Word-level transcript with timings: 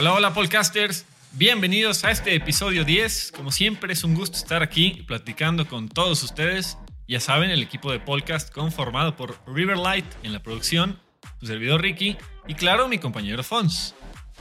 Hola, 0.00 0.14
hola, 0.14 0.32
podcasters. 0.32 1.04
Bienvenidos 1.32 2.06
a 2.06 2.10
este 2.10 2.34
episodio 2.34 2.86
10. 2.86 3.34
Como 3.36 3.52
siempre, 3.52 3.92
es 3.92 4.02
un 4.02 4.14
gusto 4.14 4.38
estar 4.38 4.62
aquí 4.62 5.04
platicando 5.06 5.68
con 5.68 5.90
todos 5.90 6.22
ustedes. 6.22 6.78
Ya 7.06 7.20
saben, 7.20 7.50
el 7.50 7.62
equipo 7.62 7.92
de 7.92 8.00
podcast 8.00 8.50
conformado 8.50 9.14
por 9.14 9.38
Riverlight 9.46 10.06
en 10.22 10.32
la 10.32 10.42
producción, 10.42 10.98
su 11.38 11.44
servidor 11.48 11.82
Ricky 11.82 12.16
y, 12.48 12.54
claro, 12.54 12.88
mi 12.88 12.96
compañero 12.96 13.44
Fons. 13.44 13.94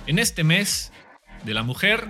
En 0.07 0.17
este 0.17 0.45
mes 0.45 0.93
de 1.43 1.53
la 1.53 1.63
mujer, 1.63 2.07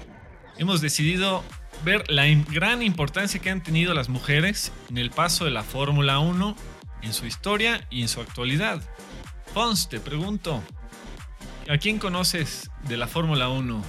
hemos 0.60 0.80
decidido 0.80 1.44
ver 1.84 2.08
la 2.08 2.28
gran 2.52 2.84
importancia 2.84 3.42
que 3.42 3.50
han 3.50 3.64
tenido 3.64 3.96
las 3.96 4.10
mujeres 4.10 4.72
en 4.92 5.00
el 5.00 5.10
paso 5.10 5.46
de 5.46 5.50
la 5.50 5.64
Fórmula 5.64 6.20
1, 6.20 6.56
en 7.02 7.14
su 7.14 7.26
historia 7.26 7.88
y 7.90 8.04
en 8.04 8.10
su 8.10 8.22
actualidad. 8.22 8.80
Fons, 9.56 9.90
te 9.90 10.00
pregunto, 10.00 10.62
¿a 11.70 11.78
quién 11.78 12.00
conoces 12.00 12.72
de 12.88 12.98
la 12.98 13.08
Fórmula 13.08 13.48
1 13.48 13.84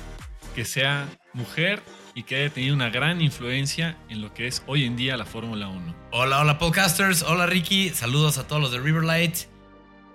que 0.55 0.67
sea 0.67 1.09
mujer 1.33 1.83
y 2.15 2.25
que 2.25 2.37
haya 2.37 2.53
tenido 2.53 2.75
una 2.75 2.91
gran 2.91 3.23
influencia 3.23 3.97
en 4.11 4.21
lo 4.21 4.35
que 4.35 4.47
es 4.47 4.63
hoy 4.67 4.85
en 4.85 4.97
día 4.97 5.17
la 5.17 5.25
Fórmula 5.25 5.69
1. 5.69 5.95
Hola, 6.13 6.41
hola 6.41 6.59
podcasters, 6.59 7.23
hola 7.23 7.47
Ricky, 7.47 7.89
saludos 7.89 8.37
a 8.37 8.47
todos 8.47 8.61
los 8.61 8.71
de 8.71 8.81
Riverlight. 8.81 9.35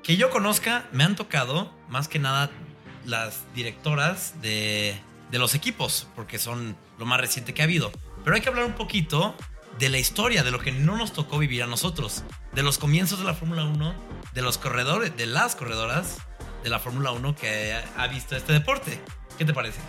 Que 0.03 0.15
yo 0.15 0.29
conozca, 0.29 0.87
me 0.91 1.03
han 1.03 1.15
tocado 1.15 1.73
más 1.89 2.07
que 2.07 2.19
nada 2.19 2.51
las 3.03 3.43
directoras 3.55 4.39
de, 4.43 4.95
de 5.31 5.39
los 5.39 5.55
equipos, 5.55 6.07
porque 6.15 6.37
son 6.37 6.77
lo 6.99 7.07
más 7.07 7.19
reciente 7.19 7.55
que 7.55 7.63
ha 7.63 7.65
habido. 7.65 7.91
Pero 8.23 8.35
hay 8.35 8.43
que 8.43 8.49
hablar 8.49 8.65
un 8.65 8.75
poquito 8.75 9.35
de 9.79 9.89
la 9.89 9.97
historia, 9.97 10.43
de 10.43 10.51
lo 10.51 10.59
que 10.59 10.71
no 10.71 10.97
nos 10.97 11.13
tocó 11.13 11.39
vivir 11.39 11.63
a 11.63 11.67
nosotros, 11.67 12.23
de 12.53 12.61
los 12.61 12.77
comienzos 12.77 13.17
de 13.17 13.25
la 13.25 13.33
Fórmula 13.33 13.63
1, 13.63 13.95
de 14.35 14.41
los 14.43 14.59
corredores, 14.59 15.17
de 15.17 15.25
las 15.25 15.55
corredoras 15.55 16.19
de 16.65 16.71
la 16.71 16.79
Fórmula 16.79 17.11
1 17.11 17.35
que 17.35 17.75
ha 17.95 18.07
visto 18.07 18.35
este 18.35 18.51
deporte. 18.51 18.99
¿Qué 19.37 19.45
te 19.45 19.53
parece? 19.53 19.79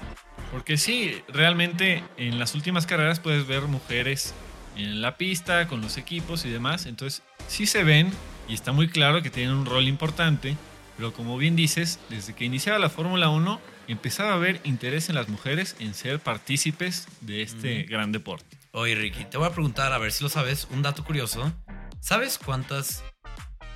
Porque 0.53 0.77
sí, 0.77 1.23
realmente 1.27 2.05
en 2.19 2.39
las 2.39 2.55
últimas 2.55 2.85
carreras 2.85 3.19
puedes 3.19 3.47
ver 3.47 3.63
mujeres 3.63 4.35
en 4.77 5.01
la 5.01 5.17
pista, 5.17 5.69
con 5.69 5.81
los 5.81 5.97
equipos 5.97 6.45
y 6.45 6.51
demás. 6.51 6.85
Entonces 6.85 7.23
sí 7.49 7.67
se 7.67 7.83
ven 7.83 8.13
y 8.47 8.53
está 8.53 8.73
muy 8.73 8.89
claro 8.89 9.23
que 9.23 9.31
tienen 9.31 9.55
un 9.55 9.65
rol 9.65 9.89
importante. 9.89 10.55
Pero 10.99 11.15
como 11.15 11.39
bien 11.39 11.57
dices, 11.57 11.99
desde 12.11 12.35
que 12.35 12.45
iniciaba 12.45 12.79
la 12.79 12.91
Fórmula 12.91 13.31
1 13.31 13.59
empezaba 13.89 14.33
a 14.33 14.35
haber 14.35 14.61
interés 14.65 15.09
en 15.09 15.15
las 15.15 15.31
mujeres 15.31 15.77
en 15.79 15.95
ser 15.95 16.21
partícipes 16.21 17.09
de 17.23 17.41
este 17.41 17.85
gran 17.85 18.13
deporte. 18.13 18.59
Oye 18.73 18.95
Ricky, 18.97 19.25
te 19.25 19.39
voy 19.39 19.47
a 19.47 19.53
preguntar, 19.53 19.95
a 19.95 19.99
ver 19.99 20.13
si 20.13 20.23
lo 20.23 20.29
sabes, 20.29 20.69
un 20.71 20.83
dato 20.83 21.05
curioso. 21.05 21.55
¿Sabes 22.01 22.39
cuántas 22.39 23.03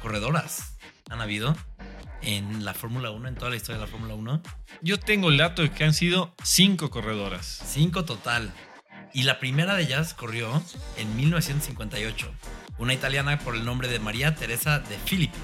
corredoras 0.03 0.77
han 1.09 1.23
habido? 1.23 1.57
En 2.23 2.65
la 2.65 2.75
Fórmula 2.75 3.11
1, 3.11 3.29
en 3.29 3.35
toda 3.35 3.51
la 3.51 3.57
historia 3.57 3.79
de 3.79 3.87
la 3.87 3.91
Fórmula 3.91 4.15
1? 4.15 4.43
Yo 4.83 4.99
tengo 4.99 5.29
el 5.29 5.37
dato 5.37 5.63
de 5.63 5.71
que 5.71 5.85
han 5.85 5.95
sido 5.95 6.35
cinco 6.43 6.91
corredoras. 6.91 7.63
Cinco 7.67 8.05
total. 8.05 8.53
Y 9.13 9.25
la 9.25 9.39
primera 9.39 9.75
de 9.75 9.83
ellas 9.83 10.15
corrió 10.15 10.63
en 10.97 11.17
1958. 11.17 12.33
Una 12.79 12.95
italiana 12.95 13.39
por 13.39 13.55
el 13.55 13.65
nombre 13.65 13.89
de 13.89 13.99
María 13.99 14.35
Teresa 14.35 14.79
de 14.79 14.97
Filippi. 14.99 15.39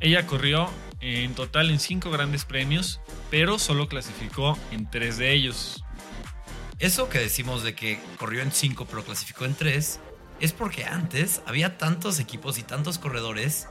Ella 0.00 0.26
corrió 0.26 0.70
en 1.00 1.34
total 1.34 1.70
en 1.70 1.78
cinco 1.78 2.10
grandes 2.10 2.44
premios, 2.44 3.00
pero 3.30 3.58
solo 3.58 3.88
clasificó 3.88 4.58
en 4.70 4.90
tres 4.90 5.18
de 5.18 5.32
ellos. 5.32 5.84
Eso 6.78 7.08
que 7.08 7.18
decimos 7.18 7.62
de 7.62 7.74
que 7.74 8.00
corrió 8.16 8.42
en 8.42 8.52
cinco 8.52 8.86
pero 8.86 9.04
clasificó 9.04 9.44
en 9.44 9.54
tres 9.54 10.00
es 10.40 10.52
porque 10.52 10.86
antes 10.86 11.42
había 11.46 11.76
tantos 11.76 12.18
equipos 12.18 12.58
y 12.58 12.62
tantos 12.62 12.98
corredores 12.98 13.68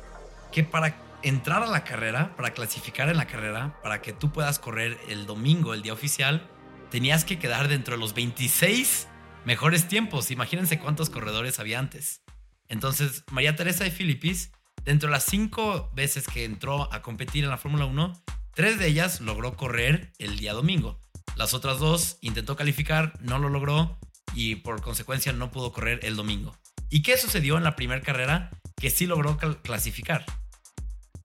que 0.51 0.63
para 0.63 0.95
entrar 1.23 1.63
a 1.63 1.67
la 1.67 1.83
carrera, 1.83 2.35
para 2.35 2.53
clasificar 2.53 3.09
en 3.09 3.17
la 3.17 3.27
carrera, 3.27 3.79
para 3.83 4.01
que 4.01 4.13
tú 4.13 4.31
puedas 4.31 4.59
correr 4.59 4.97
el 5.09 5.25
domingo, 5.25 5.73
el 5.73 5.81
día 5.81 5.93
oficial, 5.93 6.49
tenías 6.89 7.25
que 7.25 7.39
quedar 7.39 7.67
dentro 7.67 7.95
de 7.95 7.99
los 7.99 8.13
26 8.13 9.07
mejores 9.45 9.87
tiempos. 9.87 10.31
Imagínense 10.31 10.79
cuántos 10.79 11.09
corredores 11.09 11.59
había 11.59 11.79
antes. 11.79 12.21
Entonces, 12.67 13.23
María 13.31 13.55
Teresa 13.55 13.83
de 13.83 13.91
Filipis, 13.91 14.51
dentro 14.85 15.07
de 15.07 15.13
las 15.13 15.25
cinco 15.25 15.91
veces 15.93 16.27
que 16.27 16.45
entró 16.45 16.91
a 16.93 17.01
competir 17.01 17.43
en 17.43 17.49
la 17.49 17.57
Fórmula 17.57 17.85
1, 17.85 18.23
tres 18.53 18.79
de 18.79 18.87
ellas 18.87 19.21
logró 19.21 19.55
correr 19.55 20.13
el 20.19 20.37
día 20.37 20.53
domingo. 20.53 20.99
Las 21.35 21.53
otras 21.53 21.79
dos 21.79 22.17
intentó 22.21 22.55
calificar, 22.55 23.13
no 23.21 23.39
lo 23.39 23.49
logró 23.49 23.99
y 24.33 24.55
por 24.55 24.81
consecuencia 24.81 25.33
no 25.33 25.51
pudo 25.51 25.71
correr 25.71 25.99
el 26.03 26.15
domingo. 26.15 26.55
¿Y 26.89 27.01
qué 27.01 27.17
sucedió 27.17 27.57
en 27.57 27.63
la 27.63 27.75
primera 27.75 28.01
carrera? 28.01 28.51
Que 28.75 28.89
sí 28.89 29.05
logró 29.05 29.37
clasificar. 29.37 30.25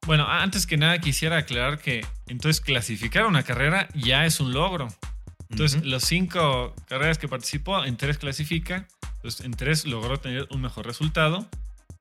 Bueno, 0.06 0.26
antes 0.28 0.66
que 0.66 0.76
nada 0.76 0.98
quisiera 0.98 1.38
aclarar 1.38 1.78
que 1.78 2.04
entonces 2.26 2.60
clasificar 2.60 3.24
una 3.24 3.42
carrera 3.42 3.88
ya 3.94 4.26
es 4.26 4.38
un 4.38 4.52
logro. 4.52 4.88
Entonces, 5.48 5.84
los 5.84 6.04
cinco 6.04 6.74
carreras 6.88 7.16
que 7.16 7.28
participó, 7.28 7.84
en 7.84 7.96
tres 7.96 8.18
clasifica, 8.18 8.86
entonces 9.16 9.46
en 9.46 9.52
tres 9.52 9.86
logró 9.86 10.18
tener 10.18 10.46
un 10.50 10.60
mejor 10.60 10.84
resultado 10.86 11.48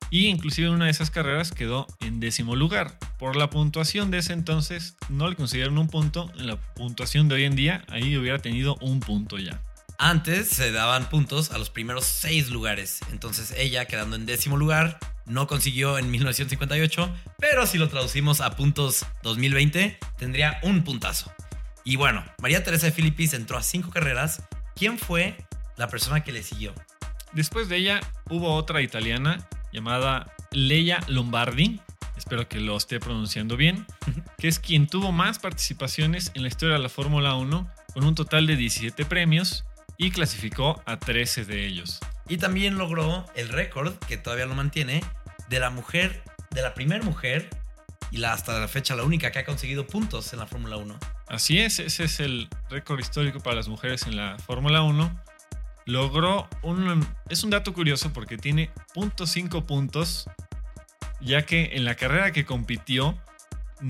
y 0.09 0.27
inclusive 0.27 0.67
en 0.67 0.73
una 0.73 0.85
de 0.85 0.91
esas 0.91 1.11
carreras 1.11 1.51
quedó 1.51 1.87
en 2.01 2.19
décimo 2.19 2.55
lugar. 2.55 2.97
Por 3.19 3.35
la 3.35 3.49
puntuación 3.49 4.11
de 4.11 4.17
ese 4.17 4.33
entonces 4.33 4.97
no 5.09 5.29
le 5.29 5.35
consideraron 5.35 5.77
un 5.77 5.87
punto, 5.87 6.31
en 6.37 6.47
la 6.47 6.57
puntuación 6.57 7.29
de 7.29 7.35
hoy 7.35 7.43
en 7.45 7.55
día 7.55 7.85
ahí 7.87 8.17
hubiera 8.17 8.39
tenido 8.39 8.75
un 8.81 8.99
punto 8.99 9.37
ya. 9.37 9.61
Antes 9.97 10.49
se 10.49 10.71
daban 10.71 11.09
puntos 11.09 11.51
a 11.51 11.57
los 11.57 11.69
primeros 11.69 12.05
seis 12.05 12.49
lugares, 12.49 12.99
entonces 13.11 13.53
ella 13.57 13.85
quedando 13.85 14.15
en 14.15 14.25
décimo 14.25 14.57
lugar 14.57 14.99
no 15.25 15.47
consiguió 15.47 15.97
en 15.97 16.11
1958, 16.11 17.13
pero 17.37 17.65
si 17.65 17.77
lo 17.77 17.87
traducimos 17.87 18.41
a 18.41 18.55
puntos 18.55 19.05
2020, 19.21 19.97
tendría 20.17 20.59
un 20.63 20.83
puntazo. 20.83 21.31
Y 21.85 21.95
bueno, 21.95 22.25
María 22.41 22.63
Teresa 22.63 22.87
de 22.87 22.91
Filipis 22.91 23.33
entró 23.33 23.57
a 23.57 23.63
cinco 23.63 23.89
carreras. 23.89 24.43
¿Quién 24.75 24.97
fue 24.97 25.37
la 25.77 25.87
persona 25.87 26.23
que 26.23 26.31
le 26.31 26.43
siguió? 26.43 26.73
Después 27.33 27.69
de 27.69 27.77
ella 27.77 27.99
hubo 28.29 28.53
otra 28.53 28.81
italiana 28.81 29.47
llamada 29.71 30.31
Leia 30.51 30.99
Lombardi, 31.07 31.79
espero 32.17 32.47
que 32.47 32.59
lo 32.59 32.77
esté 32.77 32.99
pronunciando 32.99 33.57
bien, 33.57 33.85
que 34.37 34.47
es 34.47 34.59
quien 34.59 34.87
tuvo 34.87 35.11
más 35.11 35.39
participaciones 35.39 36.31
en 36.35 36.43
la 36.43 36.47
historia 36.47 36.75
de 36.75 36.81
la 36.81 36.89
Fórmula 36.89 37.35
1, 37.35 37.69
con 37.93 38.03
un 38.03 38.15
total 38.15 38.47
de 38.47 38.55
17 38.55 39.05
premios 39.05 39.65
y 39.97 40.11
clasificó 40.11 40.81
a 40.85 40.99
13 40.99 41.45
de 41.45 41.65
ellos. 41.65 41.99
Y 42.27 42.37
también 42.37 42.77
logró 42.77 43.25
el 43.35 43.49
récord, 43.49 43.93
que 44.07 44.17
todavía 44.17 44.45
lo 44.45 44.55
mantiene, 44.55 45.03
de 45.49 45.59
la 45.59 45.69
mujer, 45.69 46.23
de 46.51 46.61
la 46.61 46.73
primera 46.73 47.03
mujer 47.03 47.49
y 48.11 48.17
la, 48.17 48.33
hasta 48.33 48.59
la 48.59 48.67
fecha 48.67 48.95
la 48.95 49.03
única 49.03 49.31
que 49.31 49.39
ha 49.39 49.45
conseguido 49.45 49.87
puntos 49.87 50.31
en 50.33 50.39
la 50.39 50.47
Fórmula 50.47 50.77
1. 50.77 50.97
Así 51.27 51.59
es, 51.59 51.79
ese 51.79 52.05
es 52.05 52.19
el 52.19 52.47
récord 52.69 52.99
histórico 52.99 53.39
para 53.39 53.55
las 53.55 53.67
mujeres 53.67 54.05
en 54.07 54.15
la 54.15 54.37
Fórmula 54.39 54.83
1. 54.83 55.23
Logró 55.85 56.47
un... 56.61 57.05
Es 57.29 57.43
un 57.43 57.49
dato 57.49 57.73
curioso 57.73 58.13
porque 58.13 58.37
tiene 58.37 58.71
.5 58.95 59.65
puntos, 59.65 60.29
ya 61.19 61.45
que 61.45 61.71
en 61.73 61.85
la 61.85 61.95
carrera 61.95 62.31
que 62.31 62.45
compitió, 62.45 63.17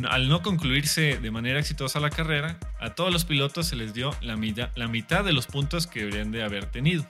al 0.09 0.29
no 0.29 0.41
concluirse 0.41 1.17
de 1.17 1.31
manera 1.31 1.59
exitosa 1.59 1.99
la 1.99 2.09
carrera, 2.09 2.57
a 2.79 2.95
todos 2.95 3.11
los 3.11 3.25
pilotos 3.25 3.67
se 3.67 3.75
les 3.75 3.93
dio 3.93 4.15
la 4.21 4.35
mitad, 4.35 4.69
la 4.75 4.87
mitad 4.87 5.23
de 5.23 5.33
los 5.33 5.47
puntos 5.47 5.87
que 5.87 5.99
deberían 5.99 6.31
de 6.31 6.43
haber 6.43 6.65
tenido. 6.65 7.05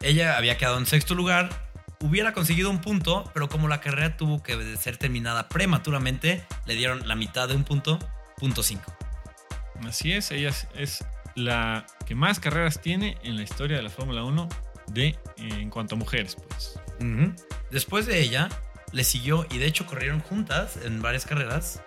Ella 0.00 0.36
había 0.36 0.56
quedado 0.56 0.78
en 0.78 0.86
sexto 0.86 1.14
lugar, 1.14 1.50
hubiera 2.00 2.32
conseguido 2.32 2.70
un 2.70 2.80
punto, 2.80 3.30
pero 3.34 3.48
como 3.48 3.68
la 3.68 3.80
carrera 3.80 4.16
tuvo 4.16 4.42
que 4.42 4.76
ser 4.76 4.96
terminada 4.96 5.48
prematuramente, 5.48 6.44
le 6.66 6.74
dieron 6.74 7.06
la 7.06 7.14
mitad 7.14 7.48
de 7.48 7.54
un 7.54 7.64
punto, 7.64 7.98
punto 8.36 8.62
5. 8.62 8.82
Así 9.86 10.12
es, 10.12 10.30
ella 10.30 10.52
es, 10.74 11.04
la 11.34 11.86
que 12.06 12.14
más 12.14 12.40
carreras 12.40 12.80
tiene 12.82 13.16
en 13.22 13.36
la 13.36 13.42
historia 13.42 13.76
de 13.76 13.82
la 13.82 13.88
Fórmula 13.90 14.22
1 14.22 14.48
de, 14.88 15.18
en 15.38 15.70
cuanto 15.70 15.94
a 15.94 15.98
mujeres, 15.98 16.36
pues. 16.36 16.78
Después 17.70 18.06
de 18.06 18.20
ella, 18.20 18.48
le 18.92 19.02
siguió 19.02 19.46
y 19.50 19.58
de 19.58 19.66
hecho 19.66 19.86
corrieron 19.86 20.20
juntas 20.20 20.78
en 20.84 21.00
varias 21.00 21.24
carreras. 21.24 21.82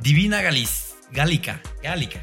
Divina 0.00 0.42
Galis, 0.42 0.96
Gálica, 1.10 1.60
Gálica. 1.82 2.20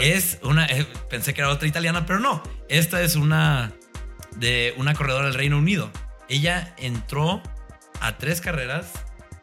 Es 0.00 0.38
una, 0.42 0.66
eh, 0.66 0.86
pensé 1.10 1.34
que 1.34 1.40
era 1.42 1.50
otra 1.50 1.68
italiana, 1.68 2.06
pero 2.06 2.18
no. 2.18 2.42
Esta 2.68 3.02
es 3.02 3.16
una 3.16 3.72
de 4.36 4.74
una 4.76 4.94
corredora 4.94 5.26
del 5.26 5.34
Reino 5.34 5.58
Unido. 5.58 5.90
Ella 6.28 6.74
entró 6.78 7.42
a 8.00 8.18
tres 8.18 8.40
carreras, 8.40 8.92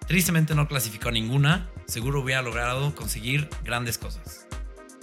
tristemente 0.08 0.56
no 0.56 0.68
clasificó 0.68 1.12
ninguna, 1.12 1.70
seguro 1.86 2.22
hubiera 2.22 2.42
logrado 2.42 2.94
conseguir 2.96 3.50
grandes 3.64 3.98
cosas. 3.98 4.48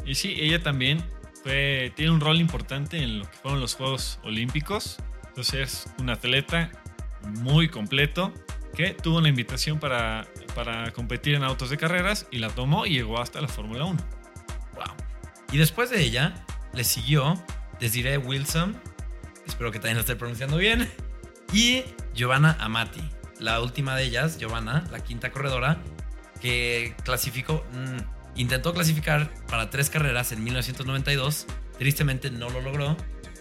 Y 0.04 0.14
sí, 0.14 0.36
ella 0.38 0.62
también 0.62 1.04
tiene 1.42 2.10
un 2.10 2.20
rol 2.20 2.40
importante 2.40 2.98
en 2.98 3.20
lo 3.20 3.30
que 3.30 3.36
fueron 3.38 3.60
los 3.60 3.74
Juegos 3.74 4.18
Olímpicos. 4.22 4.98
Entonces 5.28 5.54
es 5.54 5.86
un 5.98 6.10
atleta 6.10 6.70
muy 7.22 7.68
completo 7.68 8.32
que 8.74 8.90
tuvo 8.94 9.18
una 9.18 9.28
invitación 9.28 9.78
para, 9.78 10.26
para 10.54 10.90
competir 10.92 11.34
en 11.34 11.44
autos 11.44 11.70
de 11.70 11.76
carreras 11.76 12.26
y 12.30 12.38
la 12.38 12.50
tomó 12.50 12.86
y 12.86 12.90
llegó 12.90 13.20
hasta 13.20 13.40
la 13.40 13.48
Fórmula 13.48 13.84
1. 13.84 13.98
Wow. 14.74 14.84
Y 15.52 15.58
después 15.58 15.90
de 15.90 16.02
ella 16.02 16.44
le 16.72 16.84
siguió 16.84 17.42
Desiree 17.80 18.18
Wilson, 18.18 18.80
espero 19.46 19.72
que 19.72 19.78
también 19.78 19.96
lo 19.96 20.00
esté 20.00 20.16
pronunciando 20.16 20.56
bien, 20.56 20.88
y 21.52 21.82
Giovanna 22.14 22.56
Amati. 22.60 23.02
La 23.38 23.60
última 23.60 23.96
de 23.96 24.04
ellas, 24.04 24.38
Giovanna, 24.38 24.84
la 24.90 25.00
quinta 25.00 25.30
corredora, 25.32 25.78
que 26.40 26.94
clasificó, 27.04 27.64
mm, 27.72 28.38
intentó 28.40 28.72
clasificar 28.74 29.32
para 29.48 29.70
tres 29.70 29.90
carreras 29.90 30.32
en 30.32 30.44
1992. 30.44 31.46
Tristemente 31.78 32.30
no 32.30 32.50
lo 32.50 32.60
logró, 32.60 32.96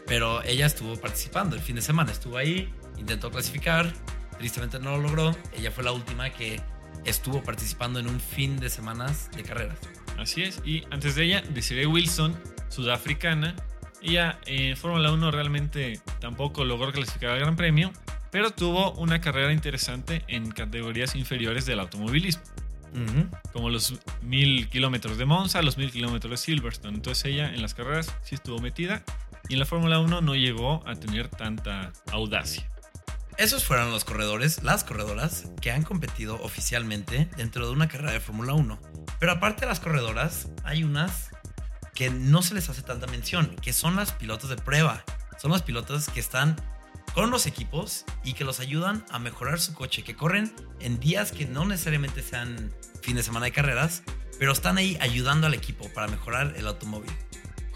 pero 0.07 0.41
ella 0.44 0.65
estuvo 0.65 0.95
participando 0.95 1.56
el 1.56 1.61
fin 1.61 1.75
de 1.75 1.81
semana. 1.81 2.11
Estuvo 2.11 2.38
ahí, 2.38 2.73
intentó 2.97 3.29
clasificar. 3.29 3.94
Tristemente 4.38 4.79
no 4.79 4.91
lo 4.91 5.03
logró. 5.03 5.35
Ella 5.53 5.71
fue 5.71 5.83
la 5.83 5.91
última 5.91 6.29
que 6.29 6.61
estuvo 7.06 7.44
participando 7.44 8.00
en 8.00 8.07
un 8.07 8.19
fin 8.19 8.60
de 8.60 8.69
semanas 8.69 9.30
de 9.36 9.44
carreras. 9.44 9.78
Así 10.18 10.44
es. 10.44 10.62
Y 10.66 10.84
antes 10.92 11.16
de 11.16 11.24
ella, 11.24 11.44
Desiree 11.54 11.86
Wilson, 11.86 12.38
sudafricana. 12.69 13.56
Ella 14.01 14.40
en 14.46 14.78
Fórmula 14.78 15.12
1 15.12 15.31
realmente 15.31 16.00
tampoco 16.19 16.63
logró 16.63 16.92
clasificar 16.92 17.31
al 17.31 17.40
Gran 17.40 17.56
Premio, 17.56 17.92
pero 18.31 18.51
tuvo 18.51 18.94
una 18.94 19.19
carrera 19.19 19.51
interesante 19.51 20.24
en 20.28 20.51
categorías 20.51 21.16
inferiores 21.16 21.66
del 21.66 21.80
automovilismo. 21.80 22.44
Como 23.54 23.69
los 23.69 24.00
mil 24.22 24.68
kilómetros 24.69 25.18
de 25.18 25.25
Monza, 25.25 25.62
los 25.62 25.78
mil 25.78 25.92
kilómetros 25.92 26.31
de 26.31 26.38
Silverstone. 26.38 26.95
Entonces 26.95 27.25
ella 27.25 27.54
en 27.54 27.62
las 27.62 27.74
carreras 27.74 28.16
sí 28.24 28.36
estuvo 28.36 28.60
metida 28.60 29.04
y 29.48 29.54
en 29.54 29.60
la 29.60 29.66
Fórmula 29.66 30.00
1 30.00 30.22
no 30.22 30.36
llegó 30.36 30.88
a 30.88 30.95
tener 30.95 31.28
tanta 31.28 31.92
audacia. 32.12 32.68
Esos 33.39 33.63
fueron 33.63 33.89
los 33.89 34.03
corredores, 34.03 34.63
las 34.63 34.83
corredoras 34.83 35.45
que 35.62 35.71
han 35.71 35.83
competido 35.83 36.38
oficialmente 36.44 37.30
dentro 37.38 37.65
de 37.65 37.71
una 37.71 37.88
carrera 37.88 38.12
de 38.12 38.19
Fórmula 38.19 38.51
1. 38.51 38.77
Pero 39.18 39.31
aparte 39.31 39.62
de 39.62 39.68
las 39.68 39.80
corredoras, 39.80 40.50
hay 40.65 40.83
unas 40.83 41.30
que 41.95 42.09
no 42.09 42.41
se 42.41 42.53
les 42.53 42.68
hace 42.68 42.81
tanta 42.81 43.07
mención, 43.07 43.56
que 43.62 43.71
son 43.71 43.95
las 43.95 44.12
pilotos 44.12 44.50
de 44.50 44.57
prueba. 44.57 45.06
Son 45.41 45.51
las 45.51 45.62
pilotos 45.62 46.09
que 46.09 46.19
están 46.19 46.57
con 47.13 47.31
los 47.31 47.45
equipos 47.45 48.03
y 48.25 48.33
que 48.33 48.44
los 48.44 48.59
ayudan 48.59 49.06
a 49.09 49.19
mejorar 49.19 49.62
su 49.62 49.74
coche, 49.74 50.03
que 50.03 50.18
corren 50.18 50.53
en 50.81 51.00
días 51.00 51.31
que 51.31 51.45
no 51.45 51.63
necesariamente 51.63 52.21
sean 52.21 52.74
fin 53.01 53.15
de 53.15 53.24
semana 53.24 53.45
de 53.45 53.53
carreras, 53.53 54.03
pero 54.38 54.51
están 54.51 54.77
ahí 54.77 54.97
ayudando 55.00 55.47
al 55.47 55.53
equipo 55.53 55.88
para 55.94 56.09
mejorar 56.09 56.56
el 56.57 56.68
automóvil. 56.68 57.12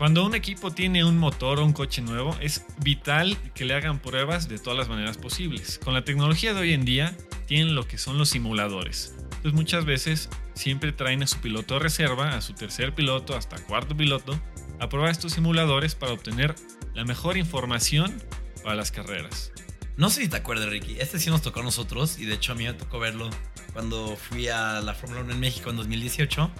Cuando 0.03 0.25
un 0.25 0.35
equipo 0.35 0.69
tiene 0.69 1.05
un 1.05 1.17
motor 1.17 1.59
o 1.59 1.65
un 1.65 1.71
coche 1.71 2.01
nuevo, 2.01 2.35
es 2.41 2.65
vital 2.83 3.37
que 3.55 3.63
le 3.63 3.73
hagan 3.73 3.99
pruebas 3.99 4.49
de 4.49 4.59
todas 4.59 4.77
las 4.77 4.89
maneras 4.89 5.17
posibles. 5.17 5.79
Con 5.81 5.93
la 5.93 6.03
tecnología 6.03 6.53
de 6.53 6.59
hoy 6.59 6.73
en 6.73 6.83
día, 6.83 7.15
tienen 7.45 7.73
lo 7.73 7.87
que 7.87 7.97
son 7.97 8.17
los 8.17 8.27
simuladores. 8.27 9.15
Entonces 9.21 9.53
muchas 9.53 9.85
veces 9.85 10.29
siempre 10.55 10.91
traen 10.91 11.23
a 11.23 11.27
su 11.27 11.39
piloto 11.39 11.75
de 11.75 11.79
reserva, 11.79 12.35
a 12.35 12.41
su 12.41 12.51
tercer 12.51 12.93
piloto, 12.93 13.33
hasta 13.33 13.63
cuarto 13.63 13.95
piloto, 13.95 14.37
a 14.81 14.89
probar 14.89 15.09
estos 15.09 15.31
simuladores 15.31 15.95
para 15.95 16.11
obtener 16.11 16.53
la 16.93 17.05
mejor 17.05 17.37
información 17.37 18.13
para 18.61 18.75
las 18.75 18.91
carreras. 18.91 19.53
No 19.95 20.09
sé 20.09 20.23
si 20.23 20.27
te 20.27 20.35
acuerdas, 20.35 20.67
Ricky. 20.67 20.97
Este 20.99 21.17
sí 21.17 21.29
nos 21.29 21.41
tocó 21.41 21.61
a 21.61 21.63
nosotros 21.63 22.19
y 22.19 22.25
de 22.25 22.33
hecho 22.33 22.51
a 22.51 22.55
mí 22.55 22.65
me 22.65 22.73
tocó 22.73 22.99
verlo 22.99 23.29
cuando 23.71 24.17
fui 24.17 24.49
a 24.49 24.81
la 24.81 24.95
Fórmula 24.95 25.21
1 25.21 25.31
en 25.31 25.39
México 25.39 25.69
en 25.69 25.77
2018. 25.77 26.51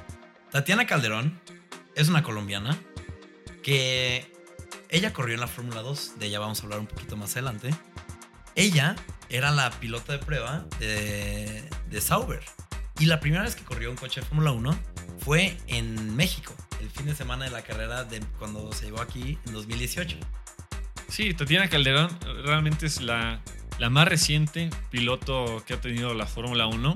Tatiana 0.50 0.88
Calderón 0.88 1.42
es 1.94 2.08
una 2.08 2.24
colombiana 2.24 2.80
que 3.64 4.32
ella 4.90 5.14
corrió 5.14 5.34
en 5.34 5.42
la 5.42 5.48
Fórmula 5.48 5.82
2. 5.82 6.20
De 6.20 6.28
ella 6.28 6.40
vamos 6.40 6.60
a 6.60 6.64
hablar 6.64 6.80
un 6.80 6.88
poquito 6.88 7.18
más 7.18 7.32
adelante. 7.32 7.74
Ella 8.56 8.96
era 9.30 9.50
la 9.50 9.72
pilota 9.72 10.14
de 10.14 10.20
prueba 10.20 10.66
de, 10.80 11.68
de 11.90 12.02
Sauber. 12.02 12.44
Y 13.00 13.08
la 13.08 13.20
primera 13.20 13.44
vez 13.44 13.56
que 13.56 13.64
corrió 13.64 13.90
un 13.90 13.98
coche 13.98 14.22
de 14.22 14.28
Fórmula 14.28 14.52
1 14.52 14.78
fue 15.20 15.58
en 15.68 16.16
México, 16.16 16.54
el 16.80 16.90
fin 16.90 17.08
de 17.08 17.16
semana 17.16 17.46
de 17.46 17.52
la 17.52 17.64
carrera 17.64 18.04
de 18.04 18.20
cuando 18.38 18.72
se 18.74 18.86
llevó 18.86 19.02
aquí 19.02 19.40
en 19.48 19.54
2018. 19.54 20.18
Sí, 21.08 21.34
Tatiana 21.34 21.70
Calderón 21.70 22.10
realmente 22.44 22.86
es 22.86 23.02
la, 23.02 23.42
la 23.80 23.90
más 23.90 24.08
reciente 24.08 24.70
piloto 24.92 25.64
que 25.66 25.74
ha 25.74 25.82
tenido 25.82 26.14
la 26.14 26.28
Fórmula 26.28 26.68
1. 26.68 26.94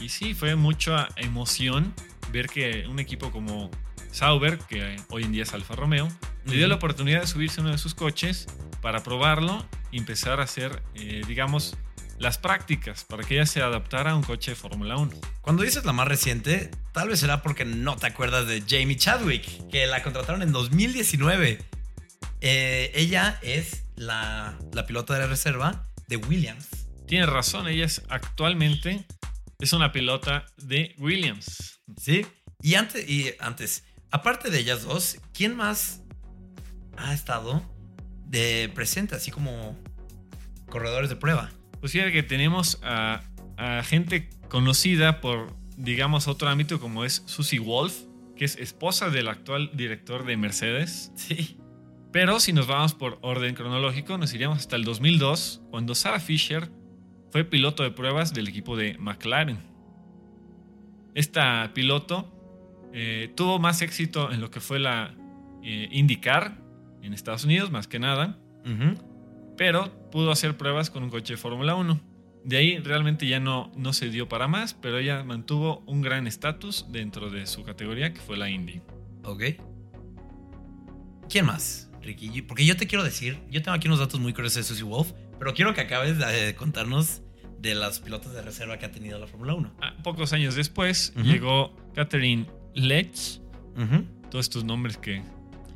Y 0.00 0.08
sí, 0.08 0.34
fue 0.34 0.54
mucha 0.56 1.08
emoción 1.16 1.92
ver 2.32 2.48
que 2.48 2.86
un 2.88 2.98
equipo 2.98 3.30
como 3.30 3.70
Sauber, 4.14 4.58
que 4.58 4.96
hoy 5.10 5.24
en 5.24 5.32
día 5.32 5.42
es 5.42 5.52
Alfa 5.54 5.74
Romeo, 5.74 6.08
le 6.44 6.54
dio 6.56 6.68
la 6.68 6.76
oportunidad 6.76 7.22
de 7.22 7.26
subirse 7.26 7.60
a 7.60 7.64
uno 7.64 7.72
de 7.72 7.78
sus 7.78 7.94
coches 7.94 8.46
para 8.80 9.02
probarlo 9.02 9.66
y 9.90 9.98
empezar 9.98 10.38
a 10.38 10.44
hacer, 10.44 10.82
eh, 10.94 11.22
digamos, 11.26 11.76
las 12.18 12.38
prácticas 12.38 13.02
para 13.02 13.24
que 13.24 13.34
ella 13.34 13.46
se 13.46 13.60
adaptara 13.60 14.12
a 14.12 14.14
un 14.14 14.22
coche 14.22 14.52
de 14.52 14.54
Fórmula 14.54 14.96
1. 14.96 15.10
Cuando 15.40 15.64
dices 15.64 15.84
la 15.84 15.92
más 15.92 16.06
reciente, 16.06 16.70
tal 16.92 17.08
vez 17.08 17.18
será 17.18 17.42
porque 17.42 17.64
no 17.64 17.96
te 17.96 18.06
acuerdas 18.06 18.46
de 18.46 18.62
Jamie 18.62 18.96
Chadwick, 18.96 19.68
que 19.68 19.84
la 19.88 20.00
contrataron 20.04 20.42
en 20.42 20.52
2019 20.52 21.58
eh, 22.40 22.92
ella 22.94 23.40
es 23.42 23.84
la, 23.96 24.56
la 24.72 24.86
pilota 24.86 25.14
de 25.14 25.20
la 25.20 25.26
reserva 25.26 25.88
de 26.06 26.18
Williams. 26.18 26.68
Tienes 27.08 27.28
razón, 27.28 27.66
ella 27.66 27.86
es 27.86 28.02
actualmente 28.08 29.06
es 29.58 29.72
una 29.72 29.90
pilota 29.90 30.46
de 30.56 30.94
Williams. 30.98 31.80
Sí, 31.96 32.24
y 32.60 32.74
antes, 32.76 33.08
y 33.08 33.34
antes, 33.40 33.84
aparte 34.14 34.48
de 34.48 34.60
ellas 34.60 34.84
dos, 34.84 35.18
¿quién 35.32 35.56
más 35.56 36.00
ha 36.96 37.12
estado 37.12 37.62
de 38.26 38.70
presente, 38.72 39.16
así 39.16 39.32
como 39.32 39.76
corredores 40.70 41.10
de 41.10 41.16
prueba? 41.16 41.50
Pues 41.80 41.90
sí, 41.90 41.98
que 42.12 42.22
tenemos 42.22 42.78
a, 42.84 43.22
a 43.56 43.82
gente 43.82 44.30
conocida 44.48 45.20
por, 45.20 45.52
digamos, 45.76 46.28
otro 46.28 46.48
ámbito 46.48 46.78
como 46.78 47.04
es 47.04 47.24
Susie 47.26 47.58
Wolf, 47.58 48.02
que 48.36 48.44
es 48.44 48.54
esposa 48.56 49.10
del 49.10 49.26
actual 49.26 49.72
director 49.74 50.24
de 50.24 50.36
Mercedes. 50.36 51.10
Sí. 51.16 51.58
Pero 52.12 52.38
si 52.38 52.52
nos 52.52 52.68
vamos 52.68 52.94
por 52.94 53.18
orden 53.20 53.56
cronológico, 53.56 54.16
nos 54.16 54.32
iríamos 54.32 54.60
hasta 54.60 54.76
el 54.76 54.84
2002, 54.84 55.62
cuando 55.70 55.96
Sarah 55.96 56.20
Fisher 56.20 56.70
fue 57.32 57.42
piloto 57.42 57.82
de 57.82 57.90
pruebas 57.90 58.32
del 58.32 58.46
equipo 58.46 58.76
de 58.76 58.96
McLaren. 58.98 59.58
Esta 61.16 61.72
piloto 61.74 62.33
eh, 62.96 63.32
tuvo 63.34 63.58
más 63.58 63.82
éxito 63.82 64.30
en 64.30 64.40
lo 64.40 64.52
que 64.52 64.60
fue 64.60 64.78
la 64.78 65.16
eh, 65.64 65.88
IndyCar 65.90 66.58
en 67.02 67.12
Estados 67.12 67.44
Unidos, 67.44 67.72
más 67.72 67.88
que 67.88 67.98
nada, 67.98 68.38
pero 69.56 70.10
pudo 70.12 70.30
hacer 70.30 70.56
pruebas 70.56 70.90
con 70.90 71.02
un 71.02 71.10
coche 71.10 71.32
de 71.32 71.36
Fórmula 71.36 71.74
1. 71.74 72.00
De 72.44 72.56
ahí 72.56 72.78
realmente 72.78 73.26
ya 73.26 73.40
no, 73.40 73.72
no 73.76 73.92
se 73.92 74.10
dio 74.10 74.28
para 74.28 74.46
más, 74.46 74.74
pero 74.74 74.98
ella 74.98 75.24
mantuvo 75.24 75.82
un 75.86 76.02
gran 76.02 76.28
estatus 76.28 76.86
dentro 76.88 77.30
de 77.30 77.46
su 77.46 77.64
categoría, 77.64 78.12
que 78.12 78.20
fue 78.20 78.36
la 78.36 78.48
Indy. 78.48 78.80
Ok. 79.24 79.42
¿Quién 81.28 81.46
más? 81.46 81.90
Ricky. 82.00 82.42
Porque 82.42 82.64
yo 82.64 82.76
te 82.76 82.86
quiero 82.86 83.02
decir, 83.02 83.40
yo 83.50 83.60
tengo 83.60 83.74
aquí 83.74 83.88
unos 83.88 83.98
datos 83.98 84.20
muy 84.20 84.32
curiosos 84.32 84.58
de 84.58 84.62
Susie 84.62 84.84
Wolf, 84.84 85.10
pero 85.40 85.52
quiero 85.52 85.74
que 85.74 85.80
acabes 85.80 86.16
de 86.18 86.54
contarnos 86.54 87.22
de 87.58 87.74
las 87.74 87.98
pilotos 87.98 88.32
de 88.34 88.42
reserva 88.42 88.78
que 88.78 88.86
ha 88.86 88.92
tenido 88.92 89.18
la 89.18 89.26
Fórmula 89.26 89.54
1. 89.54 89.74
Ah, 89.80 89.96
pocos 90.04 90.32
años 90.32 90.54
después 90.54 91.12
llegó 91.16 91.74
Catherine 91.94 92.46
Letch. 92.74 93.40
Todos 94.30 94.46
estos 94.46 94.64
nombres 94.64 94.96
que 94.96 95.22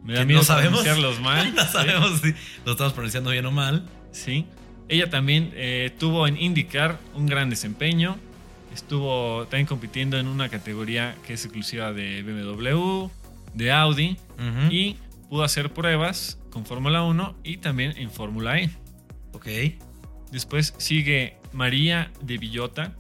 me 0.05 0.15
da 0.15 0.25
miedo 0.25 0.41
no 0.41 0.45
sabemos, 0.45 0.81
pronunciarlos 0.81 1.21
mal. 1.23 1.55
no 1.55 1.65
sabemos 1.65 2.21
si 2.21 2.35
lo 2.65 2.73
estamos 2.73 2.93
pronunciando 2.93 3.31
bien 3.31 3.47
o 3.47 3.51
mal. 3.51 3.87
Sí. 4.13 4.47
Ella 4.89 5.11
también 5.11 5.53
eh, 5.55 5.93
tuvo 5.99 6.27
en 6.27 6.41
IndyCar 6.41 6.99
un 7.15 7.27
gran 7.27 7.51
desempeño. 7.51 8.17
Estuvo 8.75 9.47
también 9.47 9.67
compitiendo 9.67 10.19
en 10.19 10.27
una 10.29 10.49
categoría 10.49 11.17
que 11.27 11.35
es 11.35 11.45
exclusiva 11.45 11.93
de 11.93 12.23
BMW, 12.23 13.09
de 13.55 13.73
Audi. 13.73 14.17
Y 14.71 14.97
pudo 15.29 15.43
hacer 15.43 15.73
pruebas 15.73 16.39
con 16.51 16.65
Fórmula 16.65 17.03
1 17.03 17.37
y 17.45 17.59
también 17.59 17.95
en 17.97 18.11
Fórmula 18.11 18.59
E. 18.61 18.71
Ok. 19.33 19.47
Después 20.31 20.75
sigue 20.79 21.37
María 21.53 22.11
de 22.23 22.39
Villota. 22.39 22.95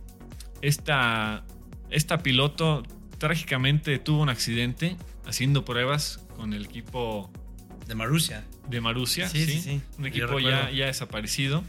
Esta, 0.60 1.44
esta 1.90 2.18
piloto 2.18 2.82
trágicamente 3.18 3.98
tuvo 3.98 4.22
un 4.22 4.28
accidente 4.28 4.96
haciendo 5.26 5.64
pruebas 5.64 6.24
con 6.36 6.54
el 6.54 6.64
equipo 6.64 7.30
de 7.86 7.94
Marussia. 7.94 8.44
De 8.68 8.80
Marussia, 8.80 9.28
sí, 9.28 9.44
sí. 9.44 9.60
sí, 9.60 9.80
Un 9.98 10.06
equipo 10.06 10.38
ya, 10.40 10.70
ya 10.70 10.86
desaparecido. 10.86 11.64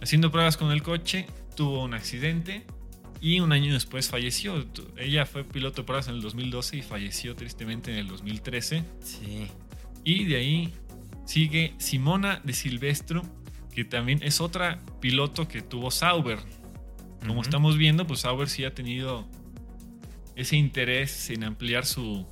Haciendo 0.00 0.30
pruebas 0.30 0.56
con 0.56 0.70
el 0.72 0.82
coche, 0.82 1.26
tuvo 1.56 1.82
un 1.84 1.94
accidente 1.94 2.64
y 3.20 3.40
un 3.40 3.52
año 3.52 3.72
después 3.72 4.08
falleció. 4.08 4.66
Ella 4.96 5.26
fue 5.26 5.44
piloto 5.44 5.82
de 5.82 5.86
pruebas 5.86 6.08
en 6.08 6.16
el 6.16 6.22
2012 6.22 6.78
y 6.78 6.82
falleció 6.82 7.34
tristemente 7.36 7.92
en 7.92 7.98
el 7.98 8.08
2013. 8.08 8.84
Sí. 9.00 9.46
Y 10.04 10.24
de 10.24 10.36
ahí 10.36 10.74
sigue 11.24 11.74
Simona 11.78 12.40
de 12.44 12.52
Silvestro, 12.52 13.22
que 13.72 13.84
también 13.84 14.20
es 14.22 14.40
otra 14.40 14.80
piloto 15.00 15.48
que 15.48 15.62
tuvo 15.62 15.90
Sauber. 15.90 16.38
Como 17.26 17.42
estamos 17.42 17.76
viendo, 17.76 18.06
pues 18.06 18.20
Sauber 18.20 18.48
sí 18.48 18.64
ha 18.64 18.74
tenido 18.74 19.28
ese 20.36 20.56
interés 20.56 21.30
en 21.30 21.44
ampliar 21.44 21.86
su, 21.86 22.26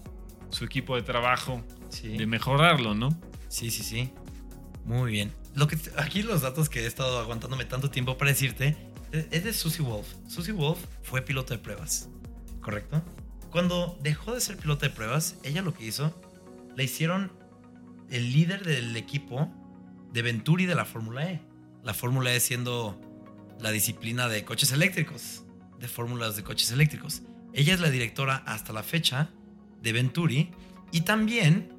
su 0.50 0.64
equipo 0.64 0.97
de 0.97 1.02
trabajo, 1.02 1.62
de 2.02 2.26
mejorarlo, 2.26 2.95
¿no? 2.95 3.09
Sí, 3.49 3.71
sí, 3.71 3.83
sí. 3.83 4.12
Muy 4.85 5.12
bien. 5.12 5.33
Lo 5.54 5.66
que, 5.66 5.78
aquí 5.97 6.23
los 6.23 6.42
datos 6.42 6.69
que 6.69 6.80
he 6.80 6.87
estado 6.87 7.19
aguantándome 7.19 7.64
tanto 7.64 7.90
tiempo 7.90 8.16
para 8.16 8.30
decirte 8.30 8.76
es 9.12 9.45
de 9.45 9.52
Susie 9.52 9.85
Wolf. 9.85 10.07
Susie 10.28 10.52
Wolf 10.52 10.78
fue 11.02 11.23
piloto 11.23 11.52
de 11.52 11.59
pruebas, 11.59 12.09
¿correcto? 12.61 13.02
Cuando 13.50 13.99
dejó 14.02 14.35
de 14.35 14.40
ser 14.40 14.57
piloto 14.57 14.87
de 14.87 14.90
pruebas, 14.90 15.37
ella 15.42 15.62
lo 15.62 15.75
que 15.75 15.85
hizo, 15.85 16.14
le 16.76 16.85
hicieron 16.85 17.33
el 18.11 18.33
líder 18.33 18.64
del 18.64 18.97
equipo 18.97 19.52
de 20.12 20.23
Venturi 20.23 20.66
de 20.66 20.75
la 20.75 20.85
Fórmula 20.85 21.30
E. 21.30 21.40
La 21.83 21.95
Fórmula 21.95 22.33
E 22.33 22.40
siendo 22.40 23.00
la 23.59 23.71
disciplina 23.73 24.28
de 24.28 24.45
coches 24.45 24.73
eléctricos, 24.73 25.45
de 25.78 25.88
fórmulas 25.88 26.37
de 26.37 26.45
coches 26.45 26.71
eléctricos. 26.71 27.23
Ella 27.52 27.75
es 27.75 27.80
la 27.80 27.90
directora 27.90 28.42
hasta 28.47 28.73
la 28.73 28.83
fecha 28.83 29.30
de 29.83 29.92
Venturi. 29.92 30.50
Y 30.92 31.02
también 31.02 31.73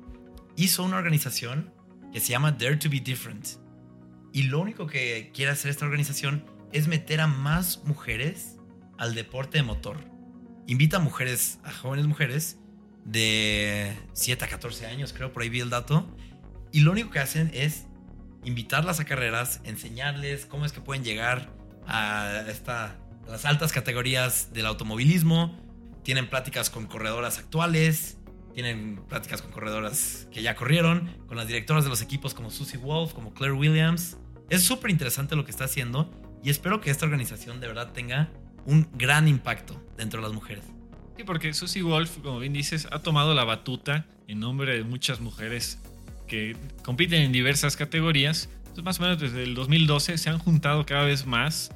hizo 0.56 0.84
una 0.84 0.98
organización 0.98 1.74
que 2.12 2.20
se 2.20 2.30
llama 2.30 2.52
Dare 2.52 2.78
to 2.78 2.90
Be 2.90 3.00
Different. 3.00 3.48
Y 4.34 4.44
lo 4.44 4.60
único 4.60 4.88
que 4.88 5.32
quiere 5.34 5.52
hacer 5.52 5.72
esta 5.72 5.86
organización 5.86 6.46
es 6.72 6.88
meter 6.88 7.20
a 7.22 7.28
más 7.28 7.82
mujeres 7.84 8.58
al 8.98 9.16
deporte 9.16 9.58
de 9.58 9.64
motor. 9.64 9.98
Invita 10.68 10.98
a 10.98 11.00
mujeres, 11.00 11.60
a 11.64 11.72
jóvenes 11.72 12.06
mujeres 12.06 12.58
de 13.04 13.98
7 14.14 14.46
a 14.46 14.48
14 14.48 14.86
años, 14.86 15.12
creo, 15.12 15.34
por 15.34 15.44
ahí 15.44 15.50
vi 15.50 15.60
el 15.60 15.70
dato. 15.70 16.08
Y 16.72 16.82
lo 16.82 16.92
único 16.92 17.10
que 17.10 17.20
hacen 17.20 17.52
es 17.54 17.88
invitarlas 18.44 19.00
a 19.00 19.06
carreras, 19.06 19.60
enseñarles 19.64 20.46
cómo 20.46 20.66
es 20.66 20.72
que 20.72 20.82
pueden 20.82 21.04
llegar 21.04 21.54
a, 21.88 22.46
esta, 22.48 22.98
las 23.32 23.46
altas 23.46 23.72
categorías 23.72 24.54
del 24.54 24.66
automovilismo. 24.66 25.58
Tienen 26.04 26.30
pláticas 26.30 26.70
con 26.70 26.86
corredoras 26.86 27.40
actuales, 27.40 28.18
tienen 28.54 29.02
pláticas 29.08 29.42
con 29.42 29.52
corredoras 29.52 30.28
que 30.34 30.42
ya 30.42 30.56
corrieron, 30.56 31.16
con 31.28 31.38
las 31.38 31.48
directoras 31.48 31.86
de 31.86 31.90
los 31.90 32.02
equipos 32.02 32.34
como 32.34 32.52
Susie 32.52 32.78
Wolf, 32.78 33.14
como 33.14 33.34
Claire 33.34 33.56
Williams. 33.56 34.18
Es 34.50 34.64
súper 34.64 34.92
interesante 34.92 35.38
lo 35.38 35.46
que 35.46 35.52
está 35.52 35.64
haciendo 35.64 36.12
y 36.44 36.50
espero 36.50 36.82
que 36.82 36.92
esta 36.92 37.06
organización 37.06 37.62
de 37.62 37.68
verdad 37.68 37.94
tenga 37.94 38.30
un 38.66 38.90
gran 38.94 39.30
impacto 39.30 39.82
dentro 39.96 40.20
de 40.20 40.28
las 40.28 40.36
mujeres. 40.36 40.66
Sí, 41.16 41.24
porque 41.24 41.54
Susie 41.54 41.84
Wolf, 41.84 42.18
como 42.22 42.40
bien 42.40 42.52
dices, 42.52 42.88
ha 42.92 43.00
tomado 43.00 43.34
la 43.34 43.46
batuta 43.46 44.08
en 44.28 44.42
nombre 44.42 44.76
de 44.76 44.84
muchas 44.84 45.22
mujeres 45.22 45.80
que 46.28 46.58
compiten 46.84 47.22
en 47.22 47.32
diversas 47.32 47.78
categorías. 47.78 48.50
Entonces, 48.60 48.84
más 48.84 49.00
o 49.00 49.04
menos 49.04 49.20
desde 49.22 49.44
el 49.44 49.56
2012 49.56 50.18
se 50.18 50.30
han 50.30 50.40
juntado 50.40 50.86
cada 50.86 51.06
vez 51.06 51.26
más 51.26 51.72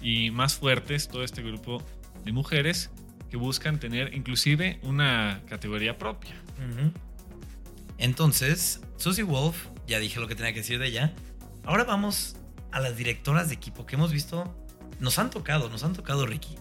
y 0.00 0.30
más 0.30 0.54
fuertes 0.56 1.08
todo 1.08 1.24
este 1.24 1.42
grupo 1.42 1.82
de 2.24 2.32
mujeres 2.32 2.90
que 3.30 3.36
buscan 3.36 3.78
tener 3.80 4.14
inclusive 4.14 4.78
una 4.82 5.42
categoría 5.48 5.98
propia. 5.98 6.34
Entonces, 7.98 8.80
Susie 8.96 9.24
Wolf, 9.24 9.66
ya 9.86 9.98
dije 9.98 10.20
lo 10.20 10.28
que 10.28 10.34
tenía 10.34 10.52
que 10.52 10.60
decir 10.60 10.78
de 10.78 10.88
ella. 10.88 11.14
Ahora 11.64 11.84
vamos 11.84 12.36
a 12.72 12.80
las 12.80 12.96
directoras 12.96 13.48
de 13.48 13.54
equipo 13.54 13.86
que 13.86 13.96
hemos 13.96 14.12
visto, 14.12 14.54
nos 15.00 15.18
han 15.18 15.30
tocado, 15.30 15.68
nos 15.68 15.82
han 15.82 15.92
tocado 15.92 16.26
Ricky. 16.26 16.56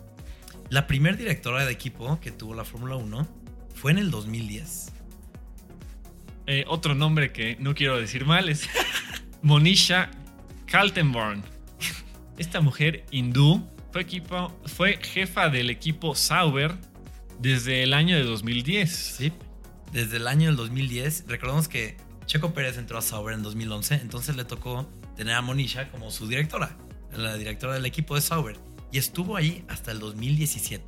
La 0.69 0.87
primer 0.87 1.17
directora 1.17 1.65
de 1.65 1.71
equipo 1.71 2.19
que 2.19 2.31
tuvo 2.31 2.55
la 2.55 2.65
Fórmula 2.65 2.95
1 2.95 3.27
fue 3.75 3.91
en 3.91 3.97
el 3.99 4.11
2010. 4.11 4.93
Eh, 6.47 6.63
otro 6.67 6.95
nombre 6.95 7.31
que 7.31 7.57
no 7.59 7.73
quiero 7.75 7.97
decir 7.99 8.25
mal 8.25 8.49
es 8.49 8.67
Monisha 9.41 10.09
Kaltenborn. 10.67 11.43
Esta 12.37 12.61
mujer 12.61 13.05
hindú 13.11 13.65
fue, 13.91 14.01
equipo, 14.01 14.51
fue 14.65 14.97
jefa 15.01 15.49
del 15.49 15.69
equipo 15.69 16.15
Sauber 16.15 16.75
desde 17.39 17.83
el 17.83 17.93
año 17.93 18.17
de 18.17 18.23
2010. 18.23 18.91
Sí, 18.91 19.31
desde 19.93 20.17
el 20.17 20.27
año 20.27 20.47
del 20.47 20.57
2010. 20.57 21.25
Recordemos 21.27 21.67
que 21.67 21.95
Checo 22.25 22.53
Pérez 22.53 22.77
entró 22.77 22.97
a 22.97 23.01
Sauber 23.01 23.33
en 23.33 23.43
2011, 23.43 23.95
entonces 23.95 24.35
le 24.35 24.43
tocó 24.43 24.89
tener 25.15 25.35
a 25.35 25.41
Monisha 25.41 25.89
como 25.91 26.11
su 26.11 26.27
directora, 26.27 26.75
la 27.15 27.37
directora 27.37 27.75
del 27.75 27.85
equipo 27.85 28.15
de 28.15 28.21
Sauber, 28.21 28.57
y 28.91 28.97
estuvo 28.97 29.37
ahí 29.37 29.63
hasta 29.69 29.91
el 29.91 29.99
2017. 29.99 30.83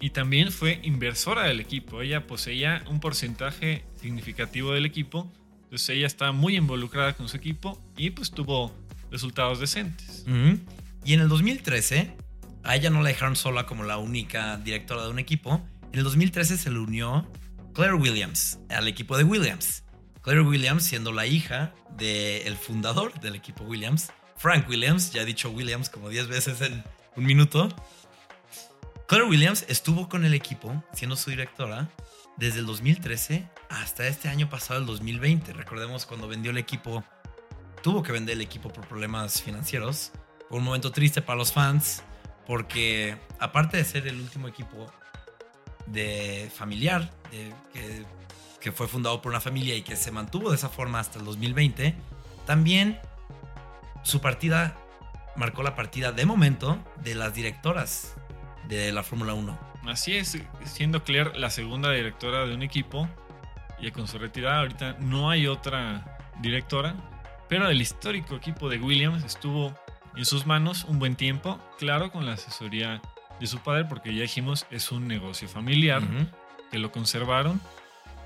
Y 0.00 0.10
también 0.10 0.52
fue 0.52 0.80
inversora 0.82 1.44
del 1.44 1.60
equipo. 1.60 2.02
Ella 2.02 2.26
poseía 2.26 2.84
un 2.90 3.00
porcentaje 3.00 3.84
significativo 3.98 4.72
del 4.72 4.84
equipo. 4.84 5.32
Entonces 5.64 5.88
ella 5.88 6.06
estaba 6.06 6.32
muy 6.32 6.56
involucrada 6.56 7.14
con 7.14 7.28
su 7.30 7.36
equipo 7.38 7.82
y 7.96 8.10
pues 8.10 8.30
tuvo 8.30 8.74
resultados 9.16 9.60
decentes. 9.60 10.24
Y 11.04 11.14
en 11.14 11.20
el 11.20 11.28
2013 11.28 12.16
a 12.62 12.76
ella 12.76 12.90
no 12.90 13.02
la 13.02 13.08
dejaron 13.08 13.36
sola 13.36 13.64
como 13.64 13.84
la 13.84 13.96
única 13.96 14.56
directora 14.58 15.04
de 15.04 15.10
un 15.10 15.18
equipo. 15.18 15.64
En 15.92 15.98
el 15.98 16.04
2013 16.04 16.58
se 16.58 16.70
le 16.70 16.78
unió 16.80 17.30
Claire 17.74 17.94
Williams 17.94 18.58
al 18.68 18.88
equipo 18.88 19.16
de 19.16 19.24
Williams. 19.24 19.84
Claire 20.22 20.42
Williams 20.42 20.84
siendo 20.84 21.12
la 21.12 21.26
hija 21.26 21.72
del 21.96 22.56
fundador 22.56 23.18
del 23.20 23.36
equipo 23.36 23.64
Williams, 23.64 24.10
Frank 24.36 24.68
Williams, 24.68 25.12
ya 25.12 25.22
he 25.22 25.24
dicho 25.24 25.50
Williams 25.50 25.88
como 25.88 26.08
10 26.08 26.26
veces 26.26 26.60
en 26.60 26.84
un 27.14 27.24
minuto. 27.24 27.68
Claire 29.08 29.28
Williams 29.28 29.64
estuvo 29.68 30.08
con 30.08 30.24
el 30.24 30.34
equipo 30.34 30.84
siendo 30.92 31.16
su 31.16 31.30
directora 31.30 31.88
desde 32.36 32.58
el 32.58 32.66
2013 32.66 33.48
hasta 33.70 34.06
este 34.08 34.28
año 34.28 34.50
pasado, 34.50 34.80
el 34.80 34.86
2020. 34.86 35.52
Recordemos 35.52 36.04
cuando 36.06 36.28
vendió 36.28 36.50
el 36.50 36.58
equipo, 36.58 37.04
tuvo 37.86 38.02
que 38.02 38.10
vender 38.10 38.34
el 38.34 38.40
equipo 38.40 38.68
por 38.68 38.84
problemas 38.88 39.40
financieros. 39.40 40.10
Fue 40.48 40.58
un 40.58 40.64
momento 40.64 40.90
triste 40.90 41.22
para 41.22 41.38
los 41.38 41.52
fans 41.52 42.02
porque 42.44 43.16
aparte 43.38 43.76
de 43.76 43.84
ser 43.84 44.08
el 44.08 44.20
último 44.20 44.48
equipo 44.48 44.92
de 45.86 46.50
familiar, 46.52 47.12
que, 47.30 48.04
que, 48.60 48.72
fue 48.72 48.88
fundado 48.88 49.22
por 49.22 49.30
una 49.30 49.40
familia 49.40 49.76
y 49.76 49.82
que 49.82 49.94
se 49.94 50.10
mantuvo 50.10 50.50
de 50.50 50.56
esa 50.56 50.68
forma 50.68 50.98
hasta 50.98 51.20
el 51.20 51.24
2020, 51.24 51.94
también 52.44 52.98
su 54.02 54.20
partida 54.20 54.76
marcó 55.36 55.62
la 55.62 55.76
partida 55.76 56.10
de 56.10 56.26
momento 56.26 56.82
de 57.04 57.14
las 57.14 57.34
directoras 57.34 58.16
de 58.66 58.90
la 58.90 59.04
Fórmula 59.04 59.34
1. 59.34 59.58
Así 59.86 60.16
es, 60.16 60.36
siendo 60.64 61.04
Claire 61.04 61.38
la 61.38 61.50
segunda 61.50 61.92
directora 61.92 62.46
de 62.46 62.54
un 62.56 62.64
equipo 62.64 63.08
y 63.78 63.92
con 63.92 64.08
su 64.08 64.18
retirada 64.18 64.58
ahorita 64.58 64.96
no 64.98 65.30
hay 65.30 65.46
otra 65.46 66.18
directora, 66.40 66.96
pero 67.48 67.68
el 67.68 67.80
histórico 67.80 68.34
equipo 68.34 68.68
de 68.68 68.78
Williams 68.78 69.24
estuvo 69.24 69.74
en 70.16 70.24
sus 70.24 70.46
manos 70.46 70.84
un 70.84 70.98
buen 70.98 71.14
tiempo, 71.14 71.60
claro, 71.78 72.10
con 72.10 72.26
la 72.26 72.32
asesoría 72.32 73.00
de 73.38 73.46
su 73.46 73.58
padre, 73.58 73.84
porque 73.84 74.14
ya 74.14 74.22
dijimos, 74.22 74.66
es 74.70 74.90
un 74.90 75.06
negocio 75.06 75.48
familiar, 75.48 76.02
que 76.70 76.78
lo 76.78 76.90
conservaron. 76.90 77.60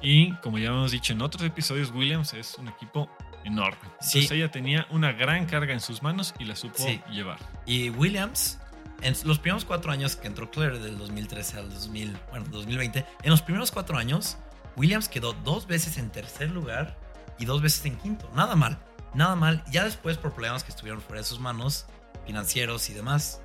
Y 0.01 0.33
como 0.37 0.59
ya 0.59 0.69
hemos 0.69 0.93
dicho 0.93 1.13
en 1.13 1.21
otros 1.21 1.43
episodios, 1.43 1.91
Williams 1.91 2.33
es 2.33 2.55
un 2.55 2.69
equipo 2.69 3.11
enorme. 3.45 3.81
Entonces 3.83 4.31
ella 4.31 4.51
tenía 4.51 4.87
una 4.91 5.13
gran 5.13 5.47
carga 5.47 5.73
en 5.73 5.81
sus 5.81 6.03
manos 6.03 6.35
y 6.39 6.45
la 6.45 6.57
supo 6.57 6.87
llevar. 7.11 7.39
Y 7.67 7.91
Williams, 7.91 8.59
en 9.03 9.15
los 9.25 9.39
primeros 9.39 9.65
cuatro 9.65 9.93
años 9.93 10.17
que 10.17 10.29
entró 10.29 10.51
Claire, 10.51 10.79
del 10.79 10.97
2013 10.97 11.59
al 11.59 11.71
2000, 11.71 12.17
bueno, 12.31 12.47
2020, 12.51 13.05
en 13.23 13.31
los 13.31 13.43
primeros 13.43 13.71
cuatro 13.73 13.99
años, 13.99 14.39
Williams 14.77 15.09
quedó 15.09 15.33
dos 15.33 15.67
veces 15.67 15.99
en 15.99 16.11
tercer 16.11 16.51
lugar 16.51 16.97
y 17.39 17.45
dos 17.45 17.61
veces 17.61 17.85
en 17.85 17.97
quinto. 17.97 18.31
Nada 18.35 18.57
mal 18.57 18.79
nada 19.15 19.37
mal. 19.37 19.65
Ya 19.71 19.85
después, 19.85 20.19
por 20.19 20.33
problemas 20.33 20.65
que 20.65 20.71
estuvieron 20.71 21.01
fuera 21.01 21.21
de 21.21 21.27
sus 21.27 21.41
manos, 21.41 21.87
financieros 22.27 22.89
y 22.91 22.95
demás, 22.95 23.41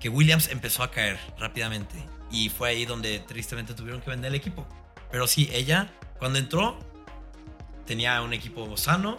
que 0.00 0.08
Williams 0.08 0.48
empezó 0.48 0.82
a 0.82 0.90
caer 0.90 1.18
rápidamente. 1.38 1.94
Y 2.30 2.50
fue 2.50 2.70
ahí 2.70 2.84
donde 2.84 3.20
tristemente 3.20 3.74
tuvieron 3.74 4.00
que 4.00 4.10
vender 4.10 4.28
el 4.28 4.34
equipo. 4.34 4.66
Pero 5.10 5.26
sí, 5.26 5.48
ella, 5.52 5.90
cuando 6.18 6.38
entró, 6.38 6.78
tenía 7.86 8.20
un 8.22 8.32
equipo 8.32 8.76
sano 8.76 9.16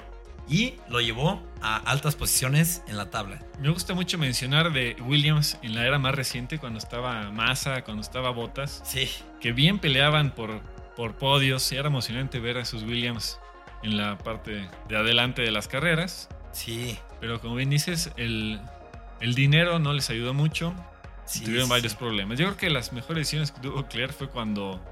y 0.48 0.76
lo 0.88 1.00
llevó 1.00 1.42
a 1.62 1.78
altas 1.78 2.16
posiciones 2.16 2.82
en 2.88 2.98
la 2.98 3.10
tabla. 3.10 3.40
Me 3.60 3.70
gusta 3.70 3.94
mucho 3.94 4.18
mencionar 4.18 4.72
de 4.74 4.96
Williams 5.02 5.58
en 5.62 5.76
la 5.76 5.86
era 5.86 6.00
más 6.00 6.16
reciente, 6.16 6.58
cuando 6.58 6.80
estaba 6.80 7.32
Massa, 7.32 7.84
cuando 7.84 8.02
estaba 8.02 8.32
Bottas. 8.32 8.82
Sí. 8.84 9.10
Que 9.40 9.52
bien 9.52 9.80
peleaban 9.80 10.34
por, 10.34 10.62
por 10.96 11.16
podios 11.16 11.72
y 11.72 11.76
era 11.76 11.88
emocionante 11.88 12.40
ver 12.40 12.58
a 12.58 12.66
sus 12.66 12.84
Williams 12.84 13.40
en 13.84 13.98
la 13.98 14.18
parte 14.18 14.70
de 14.88 14.98
adelante 14.98 15.42
de 15.42 15.52
las 15.52 15.68
carreras. 15.68 16.30
Sí. 16.52 16.98
Pero 17.20 17.40
como 17.42 17.56
bien 17.56 17.70
dices, 17.70 18.12
el, 18.18 18.60
el 19.20 19.36
dinero 19.36 19.80
no 19.80 19.94
les 19.94 20.10
ayudó 20.10 20.34
mucho. 20.34 20.74
Sí, 21.26 21.44
tuvieron 21.44 21.70
varios 21.70 21.94
problemas. 21.94 22.40
Yo 22.40 22.46
creo 22.48 22.58
que 22.58 22.70
las 22.70 22.92
mejores 22.92 23.18
decisiones 23.18 23.52
que 23.52 23.62
tuvo 23.62 23.86
Claire 23.86 24.14
fue 24.14 24.30
cuando 24.30 24.84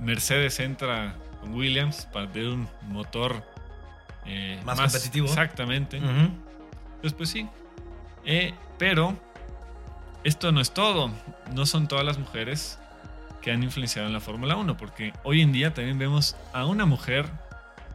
Mercedes 0.00 0.58
entra 0.60 1.14
con 1.40 1.54
Williams 1.54 2.08
para 2.12 2.30
tener 2.30 2.48
un 2.48 2.68
motor 2.88 3.44
eh, 4.24 4.60
más, 4.64 4.80
competitivo. 4.80 5.26
Exactamente. 5.26 5.98
Entonces, 5.98 7.12
pues 7.12 7.28
sí. 7.28 7.46
Eh, 8.24 8.54
pero 8.78 9.18
esto 10.24 10.52
no 10.52 10.60
es 10.60 10.72
todo. 10.72 11.10
No 11.52 11.66
son 11.66 11.88
todas 11.88 12.04
las 12.04 12.18
mujeres 12.18 12.78
que 13.42 13.50
han 13.50 13.62
influenciado 13.62 14.06
en 14.06 14.14
la 14.14 14.20
Fórmula 14.20 14.56
1, 14.56 14.76
porque 14.76 15.12
hoy 15.24 15.42
en 15.42 15.52
día 15.52 15.74
también 15.74 15.98
vemos 15.98 16.36
a 16.52 16.64
una 16.64 16.86
mujer 16.86 17.28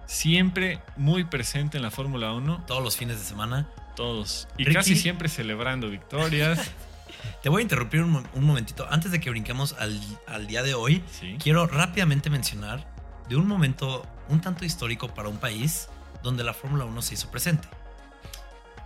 siempre 0.07 0.81
muy 0.95 1.25
presente 1.25 1.77
en 1.77 1.83
la 1.83 1.91
Fórmula 1.91 2.33
1. 2.33 2.63
Todos 2.65 2.83
los 2.83 2.97
fines 2.97 3.19
de 3.19 3.25
semana. 3.25 3.67
Todos. 3.95 4.47
Y 4.57 4.65
casi 4.73 4.95
siempre 4.95 5.29
celebrando 5.29 5.89
victorias. 5.89 6.71
Te 7.43 7.49
voy 7.49 7.59
a 7.59 7.63
interrumpir 7.63 8.01
un, 8.01 8.25
momentito. 8.35 8.87
Antes 8.89 9.11
de 9.11 9.19
que 9.19 9.29
brinquemos 9.29 9.75
al, 9.79 10.47
día 10.47 10.63
de 10.63 10.73
hoy, 10.73 11.03
quiero 11.41 11.67
rápidamente 11.67 12.29
mencionar 12.29 12.87
de 13.29 13.35
un 13.35 13.47
momento 13.47 14.05
un 14.29 14.41
tanto 14.41 14.65
histórico 14.65 15.13
para 15.13 15.29
un 15.29 15.37
país 15.37 15.89
donde 16.23 16.43
la 16.43 16.53
Fórmula 16.53 16.85
1 16.85 17.01
se 17.01 17.15
hizo 17.15 17.29
presente. 17.29 17.67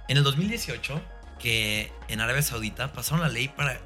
En 0.08 0.18
el 0.18 0.24
2018, 0.24 1.02
que 1.40 1.92
en 2.08 2.20
Arabia 2.20 2.42
Saudita 2.42 2.92
pasaron 2.94 3.22
la 3.22 3.30
ley 3.30 3.48
para... 3.48 3.80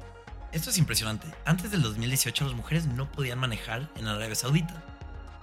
Esto 0.52 0.70
es 0.70 0.78
impresionante. 0.78 1.26
Antes 1.44 1.70
del 1.70 1.82
2018 1.82 2.44
las 2.44 2.54
mujeres 2.54 2.86
no 2.86 3.10
podían 3.10 3.38
manejar 3.38 3.88
en 3.96 4.06
Arabia 4.06 4.34
Saudita. 4.34 4.82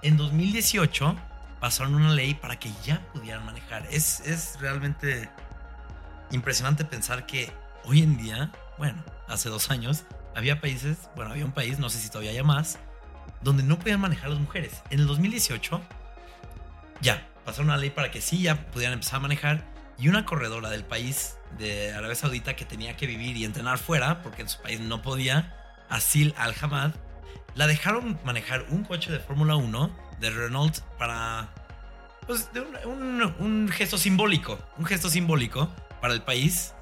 En 0.02 0.16
2018 0.16 1.16
pasaron 1.64 1.94
una 1.94 2.12
ley 2.12 2.34
para 2.34 2.58
que 2.58 2.70
ya 2.84 3.00
pudieran 3.14 3.42
manejar. 3.46 3.86
Es, 3.90 4.20
es 4.20 4.58
realmente 4.60 5.30
impresionante 6.30 6.84
pensar 6.84 7.24
que 7.24 7.50
hoy 7.84 8.02
en 8.02 8.18
día, 8.18 8.52
bueno, 8.76 9.02
hace 9.28 9.48
dos 9.48 9.70
años, 9.70 10.04
había 10.36 10.60
países, 10.60 10.98
bueno, 11.16 11.30
había 11.30 11.46
un 11.46 11.52
país, 11.52 11.78
no 11.78 11.88
sé 11.88 12.00
si 12.00 12.10
todavía 12.10 12.32
hay 12.32 12.42
más, 12.42 12.78
donde 13.40 13.62
no 13.62 13.78
podían 13.78 13.98
manejar 13.98 14.28
las 14.28 14.40
mujeres. 14.40 14.82
En 14.90 15.00
el 15.00 15.06
2018 15.06 15.80
ya 17.00 17.26
pasaron 17.46 17.68
una 17.68 17.78
ley 17.78 17.88
para 17.88 18.10
que 18.10 18.20
sí 18.20 18.42
ya 18.42 18.66
pudieran 18.66 18.92
empezar 18.92 19.16
a 19.16 19.20
manejar 19.20 19.64
y 19.96 20.08
una 20.08 20.26
corredora 20.26 20.68
del 20.68 20.84
país 20.84 21.38
de 21.56 21.94
Arabia 21.94 22.14
Saudita 22.14 22.56
que 22.56 22.66
tenía 22.66 22.94
que 22.94 23.06
vivir 23.06 23.38
y 23.38 23.46
entrenar 23.46 23.78
fuera 23.78 24.20
porque 24.20 24.42
en 24.42 24.50
su 24.50 24.60
país 24.60 24.80
no 24.80 25.00
podía, 25.00 25.56
Asil 25.88 26.34
Al-Hamad, 26.36 26.92
la 27.54 27.66
dejaron 27.66 28.20
manejar 28.22 28.66
un 28.68 28.84
coche 28.84 29.10
de 29.10 29.18
Fórmula 29.18 29.56
1 29.56 30.04
de 30.24 30.30
Renault 30.30 30.78
para 30.98 31.48
pues, 32.26 32.48
un, 32.86 33.34
un- 33.38 33.68
gesto 33.68 33.98
simbólico, 33.98 34.58
un 34.78 34.84
gesto 34.86 35.10
simbólico 35.10 35.68
para 36.00 36.14
el 36.14 36.22
país. 36.22 36.74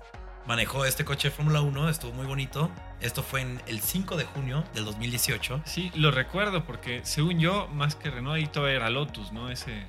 Manejó 0.46 0.84
este 0.84 1.04
coche 1.04 1.28
de 1.28 1.34
Fórmula 1.34 1.60
1, 1.60 1.88
estuvo 1.88 2.12
muy 2.12 2.26
bonito. 2.26 2.70
Esto 3.00 3.22
fue 3.22 3.42
en 3.42 3.60
el 3.66 3.80
5 3.80 4.16
de 4.16 4.24
junio 4.24 4.64
del 4.74 4.84
2018. 4.84 5.62
Sí, 5.64 5.90
lo 5.94 6.10
recuerdo 6.10 6.64
porque 6.64 7.00
según 7.04 7.38
yo, 7.38 7.68
más 7.68 7.94
que 7.94 8.10
Renault, 8.10 8.36
ahí 8.36 8.46
todavía 8.46 8.76
era 8.76 8.90
Lotus, 8.90 9.32
¿no? 9.32 9.50
Ese. 9.50 9.86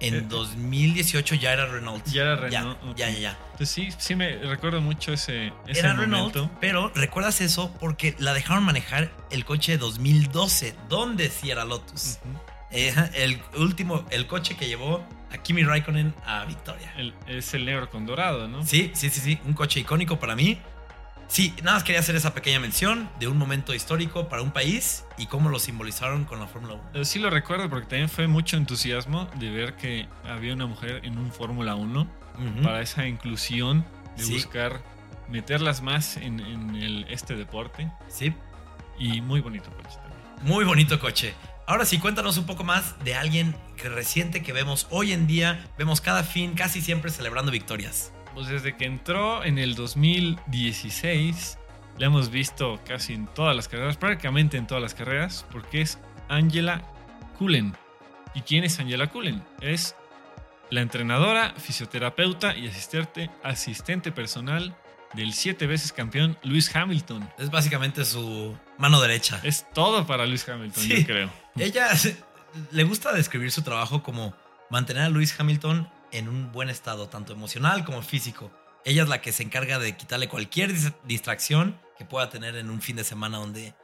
En 0.00 0.14
Eh, 0.14 0.20
2018 0.22 1.34
ya 1.34 1.52
era 1.52 1.66
Renault. 1.66 2.06
Ya 2.06 2.22
era 2.22 2.48
Ya, 2.48 2.60
Renault. 2.60 2.82
ok. 2.84 2.96
ya, 2.96 3.10
ya, 3.10 3.18
ya. 3.18 3.38
Entonces 3.52 3.70
sí, 3.70 3.88
sí 3.98 4.14
me 4.14 4.36
recuerdo 4.38 4.80
mucho 4.80 5.12
ese, 5.12 5.52
ese 5.66 5.80
Era 5.80 5.94
momento. 5.94 6.40
Renault, 6.40 6.52
pero 6.60 6.90
recuerdas 6.94 7.40
eso 7.42 7.74
porque 7.78 8.14
la 8.18 8.32
dejaron 8.32 8.64
manejar 8.64 9.10
el 9.30 9.44
coche 9.44 9.72
de 9.72 9.78
2012, 9.78 10.74
donde 10.88 11.28
sí 11.28 11.50
era 11.50 11.64
Lotus. 11.64 12.18
Eh, 12.70 12.94
el 13.14 13.40
último, 13.56 14.06
el 14.10 14.26
coche 14.26 14.56
que 14.56 14.68
llevó 14.68 15.04
a 15.32 15.38
Kimi 15.38 15.62
Raikkonen 15.64 16.14
a 16.24 16.44
victoria. 16.44 16.92
El- 16.96 17.14
es 17.26 17.52
el 17.54 17.64
negro 17.66 17.90
con 17.90 18.06
dorado, 18.06 18.48
¿no? 18.48 18.64
Sí, 18.64 18.90
sí, 18.94 19.10
sí, 19.10 19.20
sí, 19.20 19.38
un 19.44 19.52
coche 19.54 19.80
icónico 19.80 20.18
para 20.18 20.34
mí. 20.36 20.58
Sí, 21.30 21.54
nada 21.62 21.76
más 21.76 21.84
quería 21.84 22.00
hacer 22.00 22.16
esa 22.16 22.34
pequeña 22.34 22.58
mención 22.58 23.08
de 23.20 23.28
un 23.28 23.38
momento 23.38 23.72
histórico 23.72 24.28
para 24.28 24.42
un 24.42 24.50
país 24.50 25.04
y 25.16 25.26
cómo 25.26 25.48
lo 25.48 25.60
simbolizaron 25.60 26.24
con 26.24 26.40
la 26.40 26.48
Fórmula 26.48 26.74
1. 26.74 26.90
Eh, 26.94 27.04
Sí 27.04 27.20
lo 27.20 27.30
recuerdo 27.30 27.70
porque 27.70 27.86
también 27.86 28.08
fue 28.08 28.26
mucho 28.26 28.56
entusiasmo 28.56 29.30
de 29.36 29.48
ver 29.50 29.76
que 29.76 30.08
había 30.28 30.52
una 30.54 30.66
mujer 30.66 31.02
en 31.04 31.18
un 31.18 31.30
Fórmula 31.30 31.76
1 31.76 32.00
Ujú. 32.02 32.62
para 32.64 32.80
esa 32.82 33.06
inclusión 33.06 33.86
de 34.16 34.24
Sí. 34.24 34.32
buscar 34.34 34.82
meterlas 35.28 35.82
más 35.82 36.16
en, 36.16 36.40
en 36.40 36.74
el, 36.74 37.06
este 37.08 37.36
deporte 37.36 37.88
Sí, 38.08 38.34
y 38.98 39.20
muy 39.20 39.40
bonito 39.40 39.70
coche 39.70 39.96
también. 40.02 40.20
muy 40.42 40.64
bonito 40.64 40.98
coche. 40.98 41.32
Ahora 41.64 41.84
sí, 41.84 41.98
cuéntanos 42.00 42.38
un 42.38 42.46
poco 42.46 42.64
más 42.64 42.96
de 43.04 43.14
alguien 43.14 43.54
que 43.76 43.88
reciente 43.88 44.42
que 44.42 44.52
vemos 44.52 44.88
hoy 44.90 45.12
en 45.12 45.28
día, 45.28 45.64
vemos 45.78 46.00
cada 46.00 46.24
fin, 46.24 46.54
casi 46.54 46.80
siempre 46.80 47.12
celebrando 47.12 47.52
victorias. 47.52 48.12
Pues 48.34 48.48
desde 48.48 48.76
que 48.76 48.84
entró 48.84 49.42
en 49.44 49.58
el 49.58 49.74
2016, 49.74 51.58
la 51.98 52.06
hemos 52.06 52.30
visto 52.30 52.80
casi 52.86 53.14
en 53.14 53.26
todas 53.26 53.54
las 53.56 53.68
carreras, 53.68 53.96
prácticamente 53.96 54.56
en 54.56 54.66
todas 54.66 54.82
las 54.82 54.94
carreras, 54.94 55.44
porque 55.50 55.80
es 55.82 55.98
Angela 56.28 56.82
Cullen. 57.38 57.74
¿Y 58.34 58.42
quién 58.42 58.64
es 58.64 58.78
Angela 58.78 59.08
Cullen? 59.08 59.42
Es 59.60 59.96
la 60.70 60.80
entrenadora, 60.80 61.54
fisioterapeuta 61.56 62.56
y 62.56 62.68
asistente, 62.68 63.30
asistente 63.42 64.12
personal 64.12 64.76
del 65.14 65.32
siete 65.32 65.66
veces 65.66 65.92
campeón 65.92 66.38
Lewis 66.42 66.74
Hamilton. 66.74 67.28
Es 67.38 67.50
básicamente 67.50 68.04
su 68.04 68.56
mano 68.78 69.00
derecha. 69.00 69.40
Es 69.42 69.66
todo 69.74 70.06
para 70.06 70.24
Lewis 70.26 70.48
Hamilton, 70.48 70.82
Sí. 70.84 71.00
yo 71.00 71.06
creo. 71.06 71.30
Ella 71.56 71.88
le 72.70 72.84
gusta 72.84 73.12
describir 73.12 73.50
su 73.50 73.62
trabajo 73.62 74.04
como 74.04 74.32
mantener 74.70 75.02
a 75.02 75.08
Lewis 75.10 75.34
Hamilton 75.38 75.88
en 76.12 76.28
un 76.28 76.52
buen 76.52 76.68
estado, 76.70 77.08
tanto 77.08 77.32
emocional 77.32 77.84
como 77.84 78.02
físico. 78.02 78.50
Ella 78.84 79.02
es 79.02 79.08
la 79.08 79.20
que 79.20 79.32
se 79.32 79.42
encarga 79.42 79.78
de 79.78 79.96
quitarle 79.96 80.28
cualquier 80.28 80.72
dis- 80.72 80.94
distracción 81.04 81.78
que 81.98 82.04
pueda 82.04 82.30
tener 82.30 82.56
en 82.56 82.70
un 82.70 82.80
fin 82.80 82.96
de 82.96 83.04
semana 83.04 83.38
donde 83.38 83.74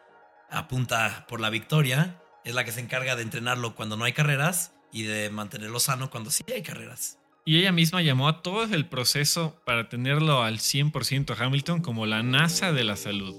apunta 0.51 1.27
por 1.29 1.41
la 1.41 1.51
victoria. 1.51 2.21
Es 2.45 2.55
la 2.55 2.65
que 2.65 2.73
se 2.73 2.81
encarga 2.81 3.17
de 3.17 3.23
entrenarlo 3.23 3.75
cuando 3.75 3.97
no 3.97 4.05
hay 4.05 4.13
carreras 4.13 4.73
y 4.93 5.03
de 5.03 5.31
mantenerlo 5.31 5.81
sano 5.81 6.11
cuando 6.11 6.31
sí 6.31 6.45
hay 6.55 6.63
carreras. 6.63 7.19
Y 7.45 7.59
ella 7.59 7.73
misma 7.73 8.03
llamó 8.03 8.29
a 8.29 8.43
todo 8.43 8.65
el 8.65 8.87
proceso 8.87 9.61
para 9.65 9.89
tenerlo 9.89 10.43
al 10.43 10.59
100% 10.59 11.31
a 11.39 11.45
Hamilton 11.45 11.81
como 11.81 12.07
la 12.07 12.23
NASA 12.23 12.73
de 12.73 12.85
la 12.85 12.97
salud. 12.97 13.37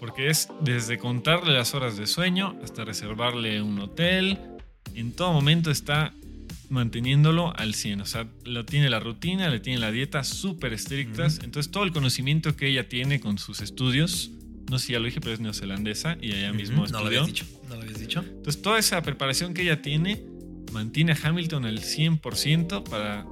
Porque 0.00 0.28
es 0.28 0.48
desde 0.60 0.98
contarle 0.98 1.52
las 1.52 1.74
horas 1.74 1.96
de 1.96 2.06
sueño 2.06 2.58
hasta 2.64 2.84
reservarle 2.84 3.62
un 3.62 3.78
hotel. 3.78 4.38
En 4.94 5.14
todo 5.14 5.32
momento 5.32 5.70
está 5.70 6.12
manteniéndolo 6.72 7.54
al 7.56 7.74
100. 7.74 8.00
O 8.00 8.06
sea, 8.06 8.26
lo 8.44 8.64
tiene 8.64 8.90
la 8.90 8.98
rutina, 8.98 9.48
le 9.48 9.60
tiene 9.60 9.78
la 9.78 9.90
dieta 9.92 10.24
súper 10.24 10.72
estrictas. 10.72 11.38
Entonces 11.44 11.70
todo 11.70 11.84
el 11.84 11.92
conocimiento 11.92 12.56
que 12.56 12.68
ella 12.68 12.88
tiene 12.88 13.20
con 13.20 13.38
sus 13.38 13.60
estudios, 13.60 14.30
no 14.70 14.78
sé 14.78 14.86
si 14.86 14.92
ya 14.94 14.98
lo 14.98 15.04
dije, 15.06 15.20
pero 15.20 15.34
es 15.34 15.40
neozelandesa 15.40 16.16
y 16.20 16.32
ella 16.32 16.52
mismo 16.52 16.82
Ujú, 16.82 16.92
no 16.92 17.00
lo 17.00 17.10
estudió. 17.10 17.20
habías 17.22 17.26
dicho. 17.26 17.44
No 17.68 17.76
lo 17.76 17.82
habías 17.82 18.00
dicho. 18.00 18.20
Entonces, 18.26 18.62
toda 18.62 18.78
esa 18.78 19.00
preparación 19.02 19.54
que 19.54 19.62
ella 19.62 19.82
tiene 19.82 20.24
mantiene 20.72 21.12
a 21.12 21.18
Hamilton 21.22 21.66
al 21.66 21.78
100% 21.80 22.82
para 22.84 23.26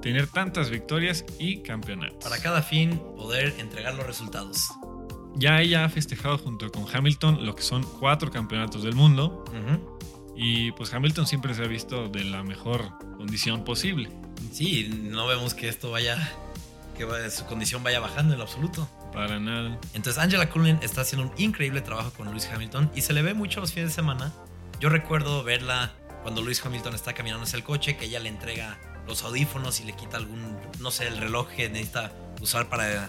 tener 0.00 0.26
tantas 0.28 0.70
victorias 0.70 1.24
y 1.38 1.58
campeonatos. 1.62 2.18
Para 2.22 2.40
cada 2.40 2.62
fin 2.62 2.98
poder 3.16 3.54
entregar 3.58 3.94
los 3.94 4.06
resultados. 4.06 4.58
Ya 5.38 5.60
ella 5.60 5.84
ha 5.84 5.88
festejado 5.90 6.38
junto 6.38 6.70
con 6.72 6.86
Hamilton 6.90 7.44
lo 7.44 7.54
que 7.54 7.62
son 7.62 7.82
cuatro 8.00 8.30
campeonatos 8.30 8.82
del 8.84 8.94
mundo 8.94 9.44
Ujú. 9.48 9.98
Y 10.36 10.72
pues 10.72 10.92
Hamilton 10.92 11.26
siempre 11.26 11.54
se 11.54 11.64
ha 11.64 11.66
visto 11.66 12.08
de 12.08 12.24
la 12.24 12.42
mejor 12.42 12.90
condición 13.16 13.64
posible. 13.64 14.10
Sí, 14.52 14.88
no 15.02 15.26
vemos 15.26 15.54
que 15.54 15.68
esto 15.68 15.90
vaya, 15.90 16.16
que 16.96 17.30
su 17.30 17.46
condición 17.46 17.82
vaya 17.82 18.00
bajando 18.00 18.34
en 18.34 18.38
lo 18.38 18.44
absoluto. 18.44 18.88
Para 19.12 19.40
nada. 19.40 19.78
Entonces 19.94 20.22
Angela 20.22 20.50
Cullen 20.50 20.78
está 20.82 21.00
haciendo 21.00 21.28
un 21.28 21.40
increíble 21.40 21.80
trabajo 21.80 22.10
con 22.10 22.28
Lewis 22.28 22.48
Hamilton 22.52 22.90
y 22.94 23.00
se 23.00 23.14
le 23.14 23.22
ve 23.22 23.32
mucho 23.32 23.60
los 23.60 23.72
fines 23.72 23.90
de 23.90 23.94
semana. 23.94 24.32
Yo 24.78 24.90
recuerdo 24.90 25.42
verla 25.42 25.92
cuando 26.22 26.42
Lewis 26.42 26.64
Hamilton 26.64 26.94
está 26.94 27.14
caminando 27.14 27.44
hacia 27.44 27.56
el 27.56 27.64
coche, 27.64 27.96
que 27.96 28.04
ella 28.04 28.20
le 28.20 28.28
entrega 28.28 28.78
los 29.06 29.22
audífonos 29.22 29.80
y 29.80 29.84
le 29.84 29.94
quita 29.94 30.18
algún, 30.18 30.58
no 30.80 30.90
sé, 30.90 31.06
el 31.06 31.16
reloj 31.16 31.48
que 31.48 31.68
necesita 31.68 32.12
usar 32.40 32.68
para 32.68 33.08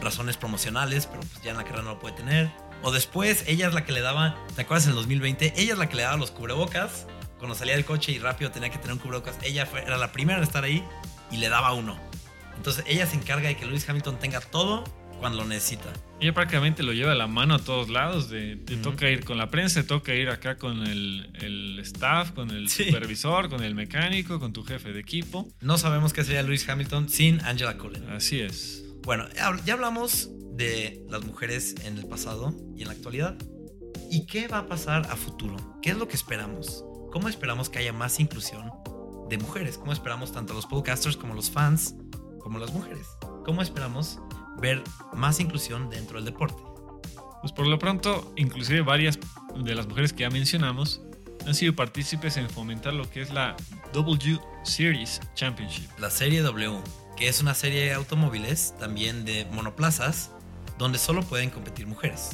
razones 0.00 0.36
promocionales, 0.36 1.06
pero 1.06 1.20
pues 1.20 1.42
ya 1.42 1.50
en 1.50 1.56
la 1.58 1.64
carrera 1.64 1.82
no 1.82 1.90
lo 1.90 1.98
puede 1.98 2.14
tener. 2.14 2.50
O 2.82 2.92
después 2.92 3.44
ella 3.46 3.68
es 3.68 3.74
la 3.74 3.84
que 3.84 3.92
le 3.92 4.00
daba, 4.00 4.36
¿te 4.54 4.62
acuerdas 4.62 4.84
en 4.86 4.90
el 4.90 4.96
2020? 4.96 5.54
Ella 5.56 5.72
es 5.72 5.78
la 5.78 5.88
que 5.88 5.96
le 5.96 6.02
daba 6.02 6.16
los 6.16 6.30
cubrebocas 6.30 7.06
cuando 7.38 7.54
salía 7.56 7.74
del 7.74 7.84
coche 7.84 8.12
y 8.12 8.18
rápido 8.18 8.50
tenía 8.50 8.70
que 8.70 8.78
tener 8.78 8.92
un 8.92 8.98
cubrebocas. 8.98 9.36
Ella 9.42 9.66
fue- 9.66 9.82
era 9.82 9.96
la 9.98 10.12
primera 10.12 10.38
en 10.38 10.44
estar 10.44 10.64
ahí 10.64 10.82
y 11.30 11.36
le 11.38 11.48
daba 11.48 11.72
uno. 11.72 11.98
Entonces 12.56 12.84
ella 12.88 13.06
se 13.06 13.16
encarga 13.16 13.48
de 13.48 13.56
que 13.56 13.66
Lewis 13.66 13.88
Hamilton 13.88 14.18
tenga 14.18 14.40
todo 14.40 14.84
cuando 15.20 15.38
lo 15.38 15.44
necesita. 15.44 15.92
Ella 16.20 16.32
prácticamente 16.32 16.82
lo 16.84 16.92
lleva 16.92 17.10
a 17.12 17.14
la 17.16 17.26
mano 17.26 17.54
a 17.54 17.58
todos 17.58 17.88
lados. 17.88 18.28
De, 18.30 18.56
te 18.56 18.74
Ujú. 18.74 18.82
toca 18.82 19.08
ir 19.10 19.24
con 19.24 19.36
la 19.38 19.50
prensa, 19.50 19.82
te 19.82 19.86
toca 19.88 20.14
ir 20.14 20.28
acá 20.30 20.56
con 20.56 20.86
el, 20.86 21.30
el 21.34 21.78
staff, 21.80 22.30
con 22.32 22.50
el 22.50 22.68
Sí. 22.68 22.84
supervisor, 22.86 23.48
con 23.48 23.62
el 23.64 23.74
mecánico, 23.74 24.38
con 24.38 24.52
tu 24.52 24.62
jefe 24.64 24.92
de 24.92 25.00
equipo. 25.00 25.48
No 25.60 25.78
sabemos 25.78 26.12
qué 26.12 26.22
sería 26.24 26.42
Lewis 26.44 26.68
Hamilton 26.68 27.08
sin 27.08 27.40
Angela 27.44 27.76
Cullen. 27.76 28.08
Así 28.10 28.40
es. 28.40 28.84
Bueno, 29.02 29.26
ya 29.64 29.72
hablamos 29.74 30.30
de 30.58 31.06
las 31.08 31.24
mujeres 31.24 31.76
en 31.84 31.96
el 31.98 32.06
pasado 32.06 32.52
y 32.74 32.82
en 32.82 32.88
la 32.88 32.94
actualidad. 32.94 33.36
¿Y 34.10 34.26
qué 34.26 34.48
va 34.48 34.58
a 34.58 34.66
pasar 34.66 35.06
a 35.08 35.16
futuro? 35.16 35.56
¿Qué 35.80 35.90
es 35.90 35.96
lo 35.96 36.08
que 36.08 36.16
esperamos? 36.16 36.84
¿Cómo 37.12 37.28
esperamos 37.28 37.70
que 37.70 37.78
haya 37.78 37.92
más 37.92 38.18
inclusión 38.18 38.70
de 39.30 39.38
mujeres? 39.38 39.78
¿Cómo 39.78 39.92
esperamos 39.92 40.32
tanto 40.32 40.54
los 40.54 40.66
podcasters 40.66 41.16
como 41.16 41.34
los 41.34 41.48
fans 41.48 41.94
como 42.40 42.58
las 42.58 42.72
mujeres? 42.72 43.06
¿Cómo 43.44 43.62
esperamos 43.62 44.18
ver 44.60 44.82
más 45.14 45.38
inclusión 45.38 45.90
dentro 45.90 46.16
del 46.16 46.24
deporte? 46.24 46.60
Pues 47.40 47.52
por 47.52 47.68
lo 47.68 47.78
pronto, 47.78 48.32
inclusive 48.36 48.80
varias 48.80 49.16
de 49.54 49.74
las 49.76 49.86
mujeres 49.86 50.12
que 50.12 50.22
ya 50.22 50.30
mencionamos 50.30 51.02
han 51.46 51.54
sido 51.54 51.76
partícipes 51.76 52.36
en 52.36 52.50
fomentar 52.50 52.94
lo 52.94 53.08
que 53.08 53.22
es 53.22 53.32
la 53.32 53.56
W 53.92 54.40
Series 54.64 55.20
Championship. 55.34 55.88
La 56.00 56.10
serie 56.10 56.42
W, 56.42 56.80
que 57.16 57.28
es 57.28 57.40
una 57.40 57.54
serie 57.54 57.84
de 57.84 57.92
automóviles, 57.92 58.74
también 58.80 59.24
de 59.24 59.46
monoplazas, 59.52 60.32
donde 60.78 60.98
solo 60.98 61.22
pueden 61.22 61.50
competir 61.50 61.86
mujeres. 61.86 62.30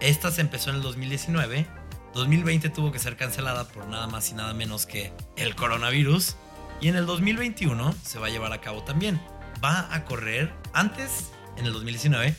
Esta 0.00 0.30
se 0.30 0.40
empezó 0.40 0.70
en 0.70 0.76
el 0.76 0.82
2019. 0.82 1.66
2020 2.14 2.70
tuvo 2.70 2.92
que 2.92 2.98
ser 2.98 3.16
cancelada 3.16 3.68
por 3.68 3.86
nada 3.86 4.06
más 4.06 4.30
y 4.30 4.34
nada 4.34 4.54
menos 4.54 4.86
que 4.86 5.12
el 5.36 5.54
coronavirus. 5.54 6.36
Y 6.80 6.88
en 6.88 6.96
el 6.96 7.06
2021 7.06 7.94
se 8.02 8.18
va 8.18 8.26
a 8.28 8.30
llevar 8.30 8.52
a 8.52 8.60
cabo 8.60 8.82
también. 8.82 9.20
Va 9.62 9.92
a 9.94 10.04
correr, 10.04 10.52
antes, 10.72 11.30
en 11.56 11.66
el 11.66 11.72
2019, 11.72 12.34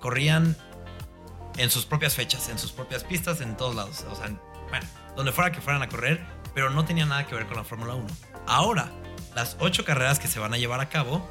corrían 0.00 0.56
en 1.56 1.70
sus 1.70 1.86
propias 1.86 2.14
fechas, 2.14 2.48
en 2.48 2.58
sus 2.58 2.72
propias 2.72 3.04
pistas, 3.04 3.40
en 3.40 3.56
todos 3.56 3.74
lados. 3.74 4.04
O 4.10 4.16
sea, 4.16 4.28
bueno, 4.70 4.86
donde 5.14 5.32
fuera 5.32 5.52
que 5.52 5.60
fueran 5.60 5.82
a 5.82 5.88
correr, 5.88 6.24
pero 6.54 6.70
no 6.70 6.84
tenía 6.84 7.06
nada 7.06 7.26
que 7.26 7.34
ver 7.34 7.46
con 7.46 7.56
la 7.56 7.64
Fórmula 7.64 7.94
1. 7.94 8.06
Ahora, 8.46 8.90
las 9.34 9.56
ocho 9.60 9.84
carreras 9.84 10.18
que 10.18 10.28
se 10.28 10.38
van 10.38 10.54
a 10.54 10.56
llevar 10.56 10.80
a 10.80 10.88
cabo 10.88 11.28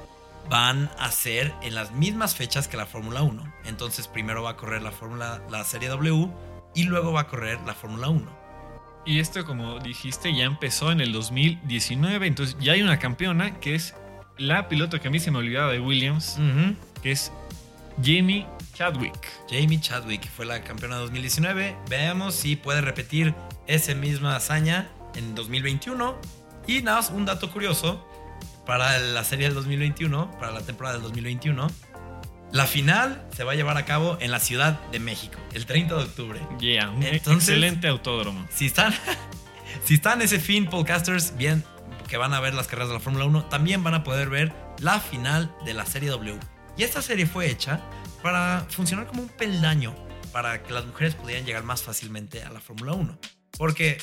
van 0.49 0.89
a 0.99 1.12
ser 1.12 1.53
en 1.62 1.75
las 1.75 1.91
mismas 1.91 2.36
fechas 2.36 2.67
que 2.67 2.77
la 2.77 2.86
Fórmula 2.86 3.21
1. 3.21 3.53
Entonces, 3.65 4.08
primero 4.08 4.43
va 4.43 4.51
a 4.51 4.58
correr 4.58 4.82
la 4.82 4.91
Fórmula, 4.91 5.41
la 5.49 5.63
Serie 5.63 5.89
W 5.89 6.29
y 6.75 6.84
luego 6.84 7.13
va 7.13 7.21
a 7.21 7.27
correr 7.27 7.60
la 7.65 7.73
Fórmula 7.73 8.10
1. 8.10 8.43
Y 9.06 9.19
esto, 9.19 9.45
como 9.45 9.79
dijiste, 9.79 10.34
ya 10.34 10.45
empezó 10.45 10.91
en 10.91 11.01
el 11.01 11.12
2019. 11.12 12.25
Entonces 12.25 12.56
ya 12.60 12.73
hay 12.73 12.82
una 12.82 12.99
campeona 12.99 13.60
que 13.60 13.75
es 13.75 13.95
la 14.38 14.69
piloto 14.69 14.99
que 14.99 15.10
a 15.10 15.12
mí 15.12 15.19
se 15.19 15.29
me 15.29 15.39
olvidaba 15.39 15.71
de 15.71 15.79
Williams, 15.79 16.38
que 17.01 17.12
es 17.12 17.32
Jamie 18.01 18.47
Chadwick. 18.73 19.29
Jamie 19.49 19.79
Chadwick 19.79 20.29
fue 20.29 20.45
la 20.45 20.63
campeona 20.63 20.95
de 20.95 21.01
2019. 21.01 21.75
Veamos 21.89 22.34
si 22.34 22.56
puede 22.56 22.82
repetir 22.82 23.36
esa 23.67 23.93
misma 23.93 24.36
hazaña 24.36 24.89
en 25.15 25.36
2021. 25.36 26.15
Y 26.65 26.82
nada 26.82 26.97
más 26.97 27.10
un 27.10 27.25
dato 27.25 27.51
curioso 27.51 28.08
para 28.65 28.97
la 28.99 29.23
serie 29.23 29.45
del 29.45 29.56
2021, 29.56 30.32
para 30.39 30.52
la 30.52 30.62
temporada 30.62 30.95
del 30.95 31.04
2021. 31.04 31.67
La 32.52 32.67
final 32.67 33.28
se 33.36 33.43
va 33.43 33.54
a 33.54 33.56
llevar 33.56 33.78
a 33.78 33.86
cabo 33.86 34.17
en 34.21 34.30
la 34.30 34.39
Ciudad 34.39 34.80
de 34.91 34.99
México, 34.99 35.39
el 35.54 35.65
30 35.65 35.95
de 35.95 36.04
octubre. 36.04 36.39
Yeah, 36.60 36.89
un 36.91 37.02
Entonces- 37.04 37.49
excelente 37.49 37.88
autódromo. 37.88 38.47
Si 38.52 38.67
están, 38.67 38.93
si 39.86 39.95
están 39.95 40.21
ese 40.21 40.39
fin, 40.39 40.67
podcasters, 40.67 41.36
bien 41.36 41.63
que 42.08 42.17
van 42.17 42.34
a 42.34 42.39
ver 42.39 42.54
las 42.54 42.67
carreras 42.67 42.89
de 42.89 42.93
la 42.95 42.99
Fórmula 42.99 43.26
1, 43.26 43.45
también 43.45 43.84
van 43.84 43.95
a 43.95 44.04
poder 44.04 44.30
ver 44.30 44.54
la 44.80 44.99
final 44.99 45.52
de 45.65 45.73
la 45.73 45.86
Serie 45.88 46.10
W. 46.10 46.39
Y 46.78 46.84
esta 46.84 47.02
serie 47.02 47.26
fue 47.26 47.49
hecha 47.49 47.82
para 48.21 48.67
funcionar 48.69 49.08
como 49.08 49.23
un 49.23 49.30
peldaño 49.30 49.95
para 50.32 50.62
que 50.62 50.73
las 50.73 50.86
mujeres 50.86 51.15
pudieran 51.15 51.45
llegar 51.45 51.63
más 51.63 51.82
fácilmente 51.82 52.43
a 52.43 52.52
la 52.52 52.60
Fórmula 52.60 52.93
1. 52.93 53.17
Porque 53.58 53.97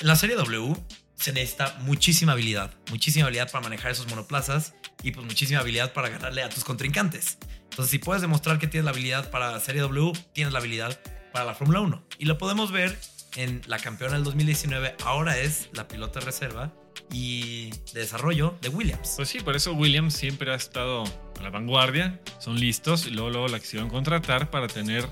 en 0.00 0.06
la 0.06 0.16
Serie 0.16 0.36
W 0.36 0.74
se 1.22 1.32
necesita 1.32 1.78
muchísima 1.82 2.32
habilidad, 2.32 2.74
muchísima 2.90 3.26
habilidad 3.26 3.48
para 3.48 3.62
manejar 3.62 3.92
esos 3.92 4.08
monoplazas 4.08 4.74
y 5.04 5.12
pues 5.12 5.24
muchísima 5.24 5.60
habilidad 5.60 5.92
para 5.92 6.08
ganarle 6.08 6.42
a 6.42 6.48
tus 6.48 6.64
contrincantes. 6.64 7.38
Entonces, 7.70 7.92
si 7.92 7.98
puedes 7.98 8.22
demostrar 8.22 8.58
que 8.58 8.66
tienes 8.66 8.84
la 8.84 8.90
habilidad 8.90 9.30
para 9.30 9.58
Serie 9.60 9.82
W, 9.82 10.12
tienes 10.32 10.52
la 10.52 10.58
habilidad 10.58 11.00
para 11.32 11.44
la 11.44 11.54
Fórmula 11.54 11.80
1. 11.80 12.04
Y 12.18 12.24
lo 12.24 12.38
podemos 12.38 12.72
ver 12.72 12.98
en 13.36 13.62
la 13.66 13.78
campeona 13.78 14.14
del 14.14 14.24
2019, 14.24 14.96
ahora 15.04 15.38
es 15.38 15.70
la 15.72 15.86
pilota 15.86 16.18
reserva 16.18 16.74
y 17.12 17.70
de 17.92 18.00
desarrollo 18.00 18.58
de 18.60 18.68
Williams. 18.70 19.14
Pues 19.16 19.28
sí, 19.28 19.38
por 19.38 19.54
eso 19.54 19.74
Williams 19.74 20.14
siempre 20.14 20.50
ha 20.50 20.56
estado 20.56 21.04
a 21.38 21.42
la 21.42 21.50
vanguardia. 21.50 22.20
Son 22.40 22.58
listos 22.58 23.06
y 23.06 23.10
luego, 23.10 23.30
luego 23.30 23.46
la 23.46 23.60
quisieron 23.60 23.88
contratar 23.88 24.50
para 24.50 24.66
tener 24.66 25.08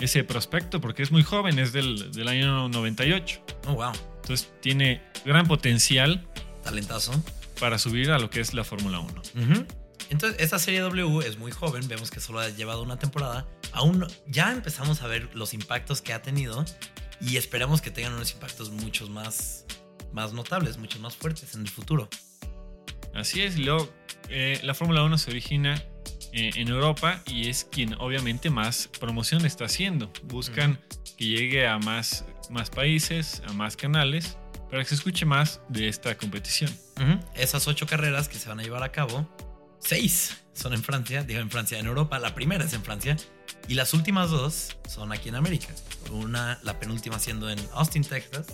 ese 0.00 0.24
prospecto, 0.24 0.80
porque 0.80 1.04
es 1.04 1.12
muy 1.12 1.22
joven, 1.22 1.60
es 1.60 1.72
del, 1.72 2.10
del 2.10 2.26
año 2.26 2.68
98. 2.68 3.44
Oh, 3.68 3.74
wow, 3.74 3.92
Entonces 4.22 4.52
tiene 4.60 5.02
gran 5.24 5.46
potencial 5.46 6.26
talentazo. 6.62 7.12
para 7.60 7.78
subir 7.78 8.10
a 8.10 8.18
lo 8.18 8.30
que 8.30 8.40
es 8.40 8.54
la 8.54 8.64
Fórmula 8.64 9.00
1. 9.00 9.22
Ujú. 9.52 9.66
Entonces, 10.10 10.40
esta 10.40 10.58
serie 10.58 10.80
W 10.80 11.26
es 11.26 11.38
muy 11.38 11.52
joven, 11.52 11.86
vemos 11.88 12.10
que 12.10 12.20
solo 12.20 12.40
ha 12.40 12.48
llevado 12.48 12.82
una 12.82 12.98
temporada. 12.98 13.46
Aún 13.72 14.06
ya 14.26 14.52
empezamos 14.52 15.02
a 15.02 15.06
ver 15.06 15.28
los 15.34 15.54
impactos 15.54 16.02
que 16.02 16.12
ha 16.12 16.22
tenido 16.22 16.64
y 17.20 17.36
esperamos 17.36 17.80
que 17.80 17.90
tengan 17.90 18.12
unos 18.14 18.32
impactos 18.32 18.70
muchos 18.70 19.08
más, 19.08 19.64
más 20.12 20.32
notables, 20.32 20.76
muchos 20.76 21.00
más 21.00 21.16
fuertes 21.16 21.54
en 21.54 21.62
el 21.62 21.68
futuro. 21.68 22.08
Así 23.14 23.42
es, 23.42 23.56
y 23.56 23.64
luego 23.64 23.88
eh, 24.28 24.60
la 24.62 24.74
Fórmula 24.74 25.02
1 25.02 25.18
se 25.18 25.30
origina 25.30 25.82
eh, 26.32 26.50
en 26.54 26.68
Europa 26.68 27.22
y 27.26 27.48
es 27.48 27.64
quien 27.64 27.94
obviamente 27.94 28.50
más 28.50 28.88
promoción 28.98 29.44
está 29.44 29.66
haciendo. 29.66 30.10
Buscan 30.24 30.80
que 31.16 31.26
llegue 31.26 31.66
a 31.66 31.78
más, 31.78 32.24
más 32.50 32.70
países, 32.70 33.42
a 33.46 33.52
más 33.52 33.76
canales, 33.76 34.38
para 34.70 34.82
que 34.82 34.88
se 34.88 34.94
escuche 34.94 35.26
más 35.26 35.60
de 35.68 35.88
esta 35.88 36.16
competición. 36.16 36.70
Ujú. 36.96 37.20
Esas 37.34 37.68
ocho 37.68 37.86
carreras 37.86 38.28
que 38.28 38.38
se 38.38 38.48
van 38.48 38.60
a 38.60 38.62
llevar 38.62 38.82
a 38.82 38.90
cabo, 38.90 39.28
seis 39.78 40.38
son 40.54 40.72
en 40.72 40.82
Francia, 40.82 41.22
digo 41.22 41.40
en 41.40 41.50
Francia, 41.50 41.78
en 41.78 41.86
Europa, 41.86 42.18
la 42.18 42.34
primera 42.34 42.64
es 42.64 42.72
en 42.72 42.82
Francia 42.82 43.16
y 43.68 43.74
las 43.74 43.92
últimas 43.94 44.30
dos 44.30 44.76
son 44.88 45.12
aquí 45.12 45.28
en 45.28 45.34
América. 45.34 45.68
Una, 46.10 46.58
la 46.62 46.78
penúltima 46.78 47.18
siendo 47.18 47.50
en 47.50 47.58
Austin, 47.74 48.04
Texas 48.04 48.46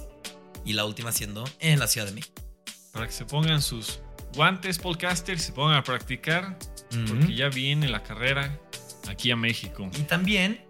y 0.65 0.73
la 0.73 0.85
última 0.85 1.13
siendo 1.13 1.45
en 1.61 1.79
la 1.79 1.87
Ciudad 1.87 2.07
de 2.07 2.13
México. 2.13 2.35
Para 2.93 3.07
que 3.07 3.13
se 3.13 3.25
pongan 3.25 3.63
sus 3.63 4.01
guantes 4.35 4.79
podcasters 4.79 5.43
se 5.43 5.53
pongan 5.53 5.77
a 5.77 5.85
practicar, 5.85 6.59
Ujú. 6.93 7.07
porque 7.07 7.35
ya 7.35 7.49
viene 7.49 7.89
la 7.89 8.03
carrera 8.03 8.59
aquí 9.09 9.31
a 9.31 9.37
México. 9.37 9.91
Y 9.99 10.03
también 10.03 10.65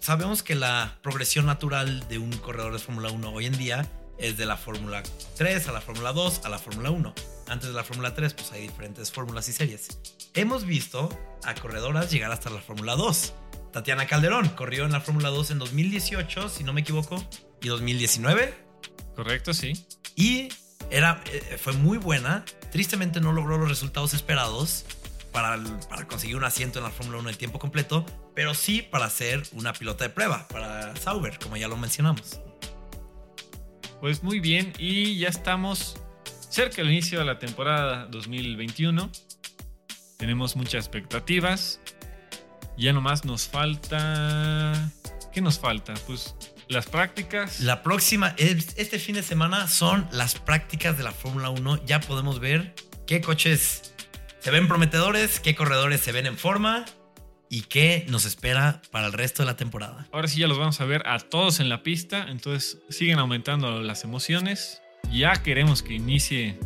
sabemos 0.00 0.42
que 0.42 0.54
la 0.54 0.98
progresión 1.02 1.46
natural 1.46 2.06
de 2.08 2.18
un 2.18 2.32
corredor 2.38 2.72
de 2.72 2.78
Fórmula 2.78 3.10
1 3.10 3.30
hoy 3.32 3.46
en 3.46 3.56
día 3.58 3.88
es 4.18 4.36
de 4.36 4.46
la 4.46 4.56
Fórmula 4.56 5.02
3 5.36 5.68
a 5.68 5.72
la 5.72 5.80
Fórmula 5.80 6.12
2 6.12 6.42
a 6.44 6.48
la 6.48 6.58
Fórmula 6.58 6.90
1. 6.90 7.14
Antes 7.48 7.68
de 7.68 7.74
la 7.74 7.82
Fórmula 7.84 8.14
3 8.14 8.34
pues 8.34 8.52
hay 8.52 8.62
diferentes 8.62 9.10
fórmulas 9.10 9.48
y 9.48 9.52
series. 9.52 9.88
Hemos 10.34 10.64
visto 10.64 11.08
a 11.44 11.54
corredoras 11.54 12.10
llegar 12.10 12.30
hasta 12.30 12.50
la 12.50 12.60
Fórmula 12.60 12.94
2. 12.96 13.34
Tatiana 13.72 14.06
Calderón 14.06 14.48
corrió 14.50 14.84
en 14.84 14.92
la 14.92 15.00
Fórmula 15.00 15.30
2 15.30 15.50
en 15.52 15.58
2018, 15.58 16.48
si 16.50 16.62
no 16.62 16.72
me 16.72 16.82
equivoco, 16.82 17.24
y 17.62 17.68
2019. 17.68 18.54
¿Correcto? 19.16 19.54
Sí. 19.54 19.72
Y 20.14 20.48
era, 20.90 21.22
eh, 21.32 21.58
fue 21.60 21.72
muy 21.72 21.96
buena. 21.98 22.44
Tristemente 22.72 23.20
no 23.20 23.32
logró 23.32 23.58
los 23.58 23.68
resultados 23.68 24.14
esperados 24.14 24.86
para, 25.30 25.58
conseguir 26.08 26.36
un 26.36 26.44
asiento 26.44 26.78
en 26.78 26.84
la 26.84 26.90
Fórmula 26.90 27.18
1 27.18 27.30
en 27.30 27.36
tiempo 27.36 27.58
completo, 27.58 28.04
pero 28.34 28.54
sí 28.54 28.82
para 28.82 29.08
ser 29.10 29.42
una 29.52 29.74
pilota 29.74 30.04
de 30.04 30.10
prueba 30.10 30.48
para 30.48 30.96
Sauber, 30.96 31.38
como 31.38 31.56
ya 31.58 31.68
lo 31.68 31.76
mencionamos. 31.76 32.40
Pues 34.00 34.22
muy 34.22 34.40
bien, 34.40 34.72
y 34.78 35.18
ya 35.18 35.28
estamos 35.28 35.96
cerca 36.48 36.76
del 36.76 36.90
inicio 36.90 37.18
de 37.18 37.26
la 37.26 37.38
temporada 37.38 38.06
2021. 38.06 39.10
Tenemos 40.16 40.56
muchas 40.56 40.86
expectativas. 40.86 41.80
Ya 42.78 42.92
nomás 42.92 43.24
nos 43.24 43.48
falta... 43.48 44.92
¿Qué 45.32 45.40
nos 45.40 45.58
falta? 45.58 45.94
Pues 46.06 46.34
las 46.72 46.86
prácticas. 46.86 47.60
La 47.60 47.82
próxima, 47.82 48.34
es- 48.38 48.74
este 48.76 48.98
fin 48.98 49.14
de 49.14 49.22
semana 49.22 49.68
son 49.68 50.08
las 50.12 50.34
prácticas 50.36 50.96
de 50.98 51.04
la 51.04 51.12
Fórmula 51.12 51.50
1. 51.50 51.84
Ya 51.86 52.00
podemos 52.00 52.40
ver 52.40 52.74
qué 53.06 53.20
coches 53.20 53.94
se 54.40 54.50
ven 54.50 54.66
prometedores, 54.68 55.38
qué 55.40 55.54
corredores 55.54 56.00
se 56.00 56.12
ven 56.12 56.26
en 56.26 56.36
forma 56.36 56.84
y 57.48 57.62
qué 57.62 58.04
nos 58.08 58.24
espera 58.24 58.80
para 58.90 59.06
el 59.06 59.12
resto 59.12 59.42
de 59.42 59.46
la 59.46 59.56
temporada. 59.56 60.08
Ahora 60.12 60.26
sí 60.28 60.40
ya 60.40 60.46
los 60.48 60.58
vamos 60.58 60.80
a 60.80 60.84
ver 60.84 61.06
a 61.06 61.18
todos 61.18 61.60
en 61.60 61.68
la 61.68 61.82
pista, 61.82 62.26
entonces 62.28 62.78
siguen 62.88 63.18
aumentando 63.18 63.80
las 63.82 64.04
emociones. 64.04 64.80
Ya 65.12 65.34
queremos 65.42 65.82
que 65.82 65.94
inicie 65.94 66.58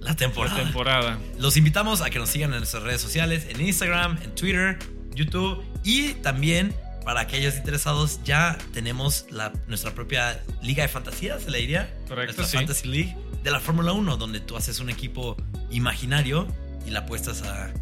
La 0.00 0.10
la 0.10 0.16
temporada. 0.16 0.56
temporada. 0.56 1.18
Los 1.38 1.56
invitamos 1.56 2.00
a 2.00 2.10
que 2.10 2.18
nos 2.18 2.28
sigan 2.30 2.52
en 2.52 2.58
nuestras 2.58 2.82
redes 2.82 3.00
sociales, 3.00 3.46
en 3.48 3.60
Instagram, 3.60 4.18
en 4.22 4.34
Twitter, 4.34 4.78
YouTube 5.14 5.64
y 5.84 6.14
también 6.14 6.74
para 7.04 7.20
aquellos 7.20 7.56
interesados 7.56 8.20
ya 8.24 8.58
tenemos 8.72 9.26
la, 9.30 9.52
nuestra 9.68 9.94
propia 9.94 10.42
liga 10.62 10.82
de 10.82 10.88
fantasía, 10.88 11.38
se 11.38 11.50
le 11.50 11.58
diría. 11.58 11.94
Correcto, 12.08 12.36
Nuestra 12.36 12.46
sí. 12.46 12.56
Fantasy 12.56 12.88
League 12.88 13.16
de 13.42 13.50
la 13.50 13.60
Fórmula 13.60 13.92
1, 13.92 14.16
donde 14.16 14.40
tú 14.40 14.56
haces 14.56 14.80
un 14.80 14.90
equipo 14.90 15.36
imaginario 15.70 16.48
y 16.86 16.90
le 16.90 16.98
apuestas 16.98 17.42
a 17.42 17.72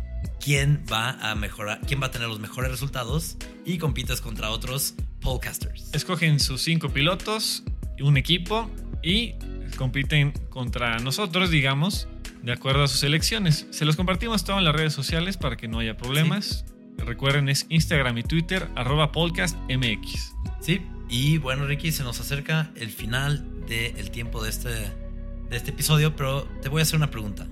quién 0.40 0.84
va 0.92 1.10
a 1.30 1.34
mejorar, 1.34 1.80
quién 1.86 2.02
va 2.02 2.06
a 2.06 2.10
tener 2.10 2.28
los 2.28 2.40
mejores 2.40 2.70
resultados 2.70 3.36
y 3.64 3.78
compites 3.78 4.20
contra 4.20 4.50
otros 4.50 4.94
podcasters. 5.20 5.94
Escogen 5.94 6.40
sus 6.40 6.62
cinco 6.62 6.88
pilotos, 6.88 7.62
un 8.00 8.16
equipo 8.16 8.68
y 9.02 9.34
compiten 9.76 10.32
contra 10.50 10.98
nosotros, 10.98 11.50
digamos, 11.50 12.08
de 12.42 12.52
acuerdo 12.52 12.82
a 12.82 12.88
sus 12.88 13.02
elecciones. 13.04 13.66
Se 13.70 13.84
los 13.84 13.94
compartimos 13.94 14.44
todo 14.44 14.58
en 14.58 14.64
las 14.64 14.74
redes 14.74 14.92
sociales 14.92 15.36
para 15.36 15.56
que 15.56 15.68
no 15.68 15.78
haya 15.78 15.96
problemas. 15.96 16.64
Recuerden, 16.98 17.48
es 17.48 17.66
Instagram 17.68 18.18
y 18.18 18.22
Twitter, 18.22 18.68
arroba 18.76 19.12
podcastmx. 19.12 20.34
Sí, 20.60 20.82
y 21.08 21.38
bueno, 21.38 21.66
Ricky, 21.66 21.90
se 21.92 22.02
nos 22.04 22.20
acerca 22.20 22.70
el 22.76 22.90
final 22.90 23.44
del 23.66 24.10
tiempo 24.10 24.42
de 24.42 24.50
este, 24.50 24.68
de 24.70 25.56
este 25.56 25.70
episodio, 25.70 26.14
pero 26.16 26.44
te 26.62 26.68
voy 26.68 26.80
a 26.80 26.82
hacer 26.82 26.96
una 26.96 27.10
pregunta. 27.10 27.46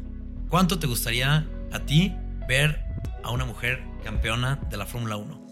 ¿Cuánto 0.48 0.79
te 0.79 0.87
gustaría 0.87 1.46
a 1.72 1.79
ti 1.81 2.14
ver 2.48 2.81
a 3.24 3.31
una 3.31 3.44
mujer 3.44 3.83
campeona 4.05 4.57
de 4.70 4.76
la 4.76 4.87
Fórmula 4.87 5.16
1? 5.16 5.46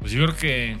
Pues 0.00 0.12
yo 0.12 0.24
creo 0.26 0.36
que 0.36 0.78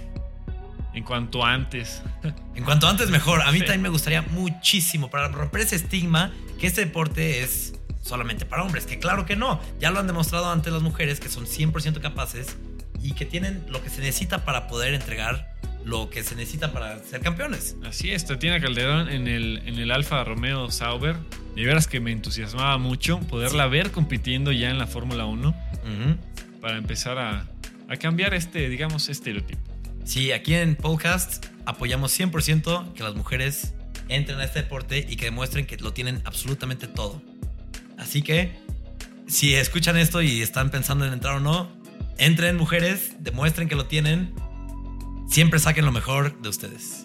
en 0.94 1.04
cuanto 1.04 1.44
antes, 1.44 2.02
En 2.54 2.64
cuanto 2.64 2.88
antes, 2.88 3.08
mejor. 3.10 3.40
A 3.42 3.52
mí 3.52 3.58
Sí. 3.60 3.64
también 3.64 3.82
me 3.82 3.88
gustaría 3.88 4.22
muchísimo 4.22 5.10
para 5.10 5.28
romper 5.28 5.60
ese 5.62 5.76
estigma 5.76 6.32
que 6.58 6.66
este 6.66 6.80
deporte 6.84 7.42
es 7.42 7.77
solamente 8.08 8.46
para 8.46 8.62
hombres, 8.62 8.86
que 8.86 8.98
claro 8.98 9.26
que 9.26 9.36
no. 9.36 9.60
Ya 9.80 9.90
lo 9.90 10.00
han 10.00 10.06
demostrado 10.06 10.50
ante 10.50 10.70
las 10.70 10.82
mujeres 10.82 11.20
que 11.20 11.28
son 11.28 11.46
100% 11.46 12.00
capaces 12.00 12.56
y 13.02 13.12
que 13.12 13.24
tienen 13.26 13.62
lo 13.68 13.82
que 13.82 13.90
se 13.90 14.00
necesita 14.00 14.44
para 14.44 14.66
poder 14.66 14.94
entregar 14.94 15.54
lo 15.84 16.10
que 16.10 16.22
se 16.24 16.34
necesita 16.34 16.72
para 16.72 16.98
ser 17.02 17.20
campeones. 17.20 17.76
así 17.86 18.10
es, 18.10 18.26
Tatiana 18.26 18.60
Calderón 18.60 19.08
en 19.08 19.26
el, 19.28 19.62
en 19.64 19.78
el 19.78 19.90
Alfa 19.90 20.22
Romeo 20.24 20.70
Sauber. 20.70 21.16
De 21.54 21.64
veras 21.64 21.86
que 21.88 21.98
me 22.00 22.12
entusiasmaba 22.12 22.76
mucho 22.78 23.18
poderla 23.20 23.66
ver 23.66 23.90
compitiendo 23.90 24.52
ya 24.52 24.70
en 24.70 24.78
la 24.78 24.86
Fórmula 24.86 25.24
1 25.26 25.48
Ujú. 25.48 26.60
para 26.60 26.76
empezar 26.76 27.18
a, 27.18 27.46
a 27.88 27.96
cambiar 27.96 28.34
este, 28.34 28.68
digamos, 28.68 29.08
estereotipo. 29.08 29.60
Sí, 30.04 30.32
aquí 30.32 30.54
en 30.54 30.76
Podcast 30.76 31.46
apoyamos 31.66 32.18
100% 32.18 32.92
que 32.92 33.02
las 33.02 33.14
mujeres 33.14 33.74
entren 34.08 34.38
a 34.40 34.44
este 34.44 34.62
deporte 34.62 35.04
y 35.08 35.16
que 35.16 35.26
demuestren 35.26 35.66
que 35.66 35.76
lo 35.78 35.92
tienen 35.92 36.20
absolutamente 36.24 36.86
todo. 36.86 37.22
Así 37.98 38.22
que, 38.22 38.56
si 39.26 39.54
escuchan 39.54 39.96
esto 39.96 40.22
y 40.22 40.40
están 40.40 40.70
pensando 40.70 41.04
en 41.04 41.12
entrar 41.12 41.36
o 41.36 41.40
no, 41.40 41.70
entren 42.16 42.56
mujeres, 42.56 43.16
demuestren 43.18 43.68
que 43.68 43.74
lo 43.74 43.86
tienen, 43.86 44.32
siempre 45.28 45.58
saquen 45.58 45.84
lo 45.84 45.92
mejor 45.92 46.40
de 46.40 46.48
ustedes. 46.48 47.04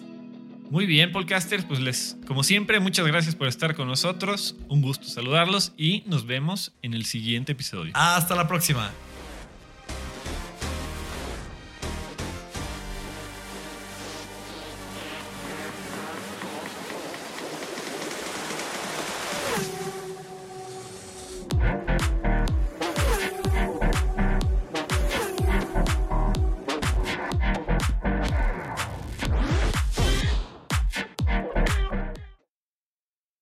Muy 0.70 0.86
bien, 0.86 1.12
podcasters, 1.12 1.64
pues 1.64 1.80
les, 1.80 2.16
como 2.26 2.42
siempre, 2.42 2.80
muchas 2.80 3.06
gracias 3.06 3.34
por 3.34 3.48
estar 3.48 3.74
con 3.74 3.86
nosotros. 3.86 4.56
Un 4.68 4.80
gusto 4.80 5.06
saludarlos 5.06 5.72
y 5.76 6.02
nos 6.06 6.26
vemos 6.26 6.72
en 6.82 6.94
el 6.94 7.04
siguiente 7.04 7.52
episodio. 7.52 7.92
Hasta 7.94 8.34
la 8.34 8.48
próxima. 8.48 8.90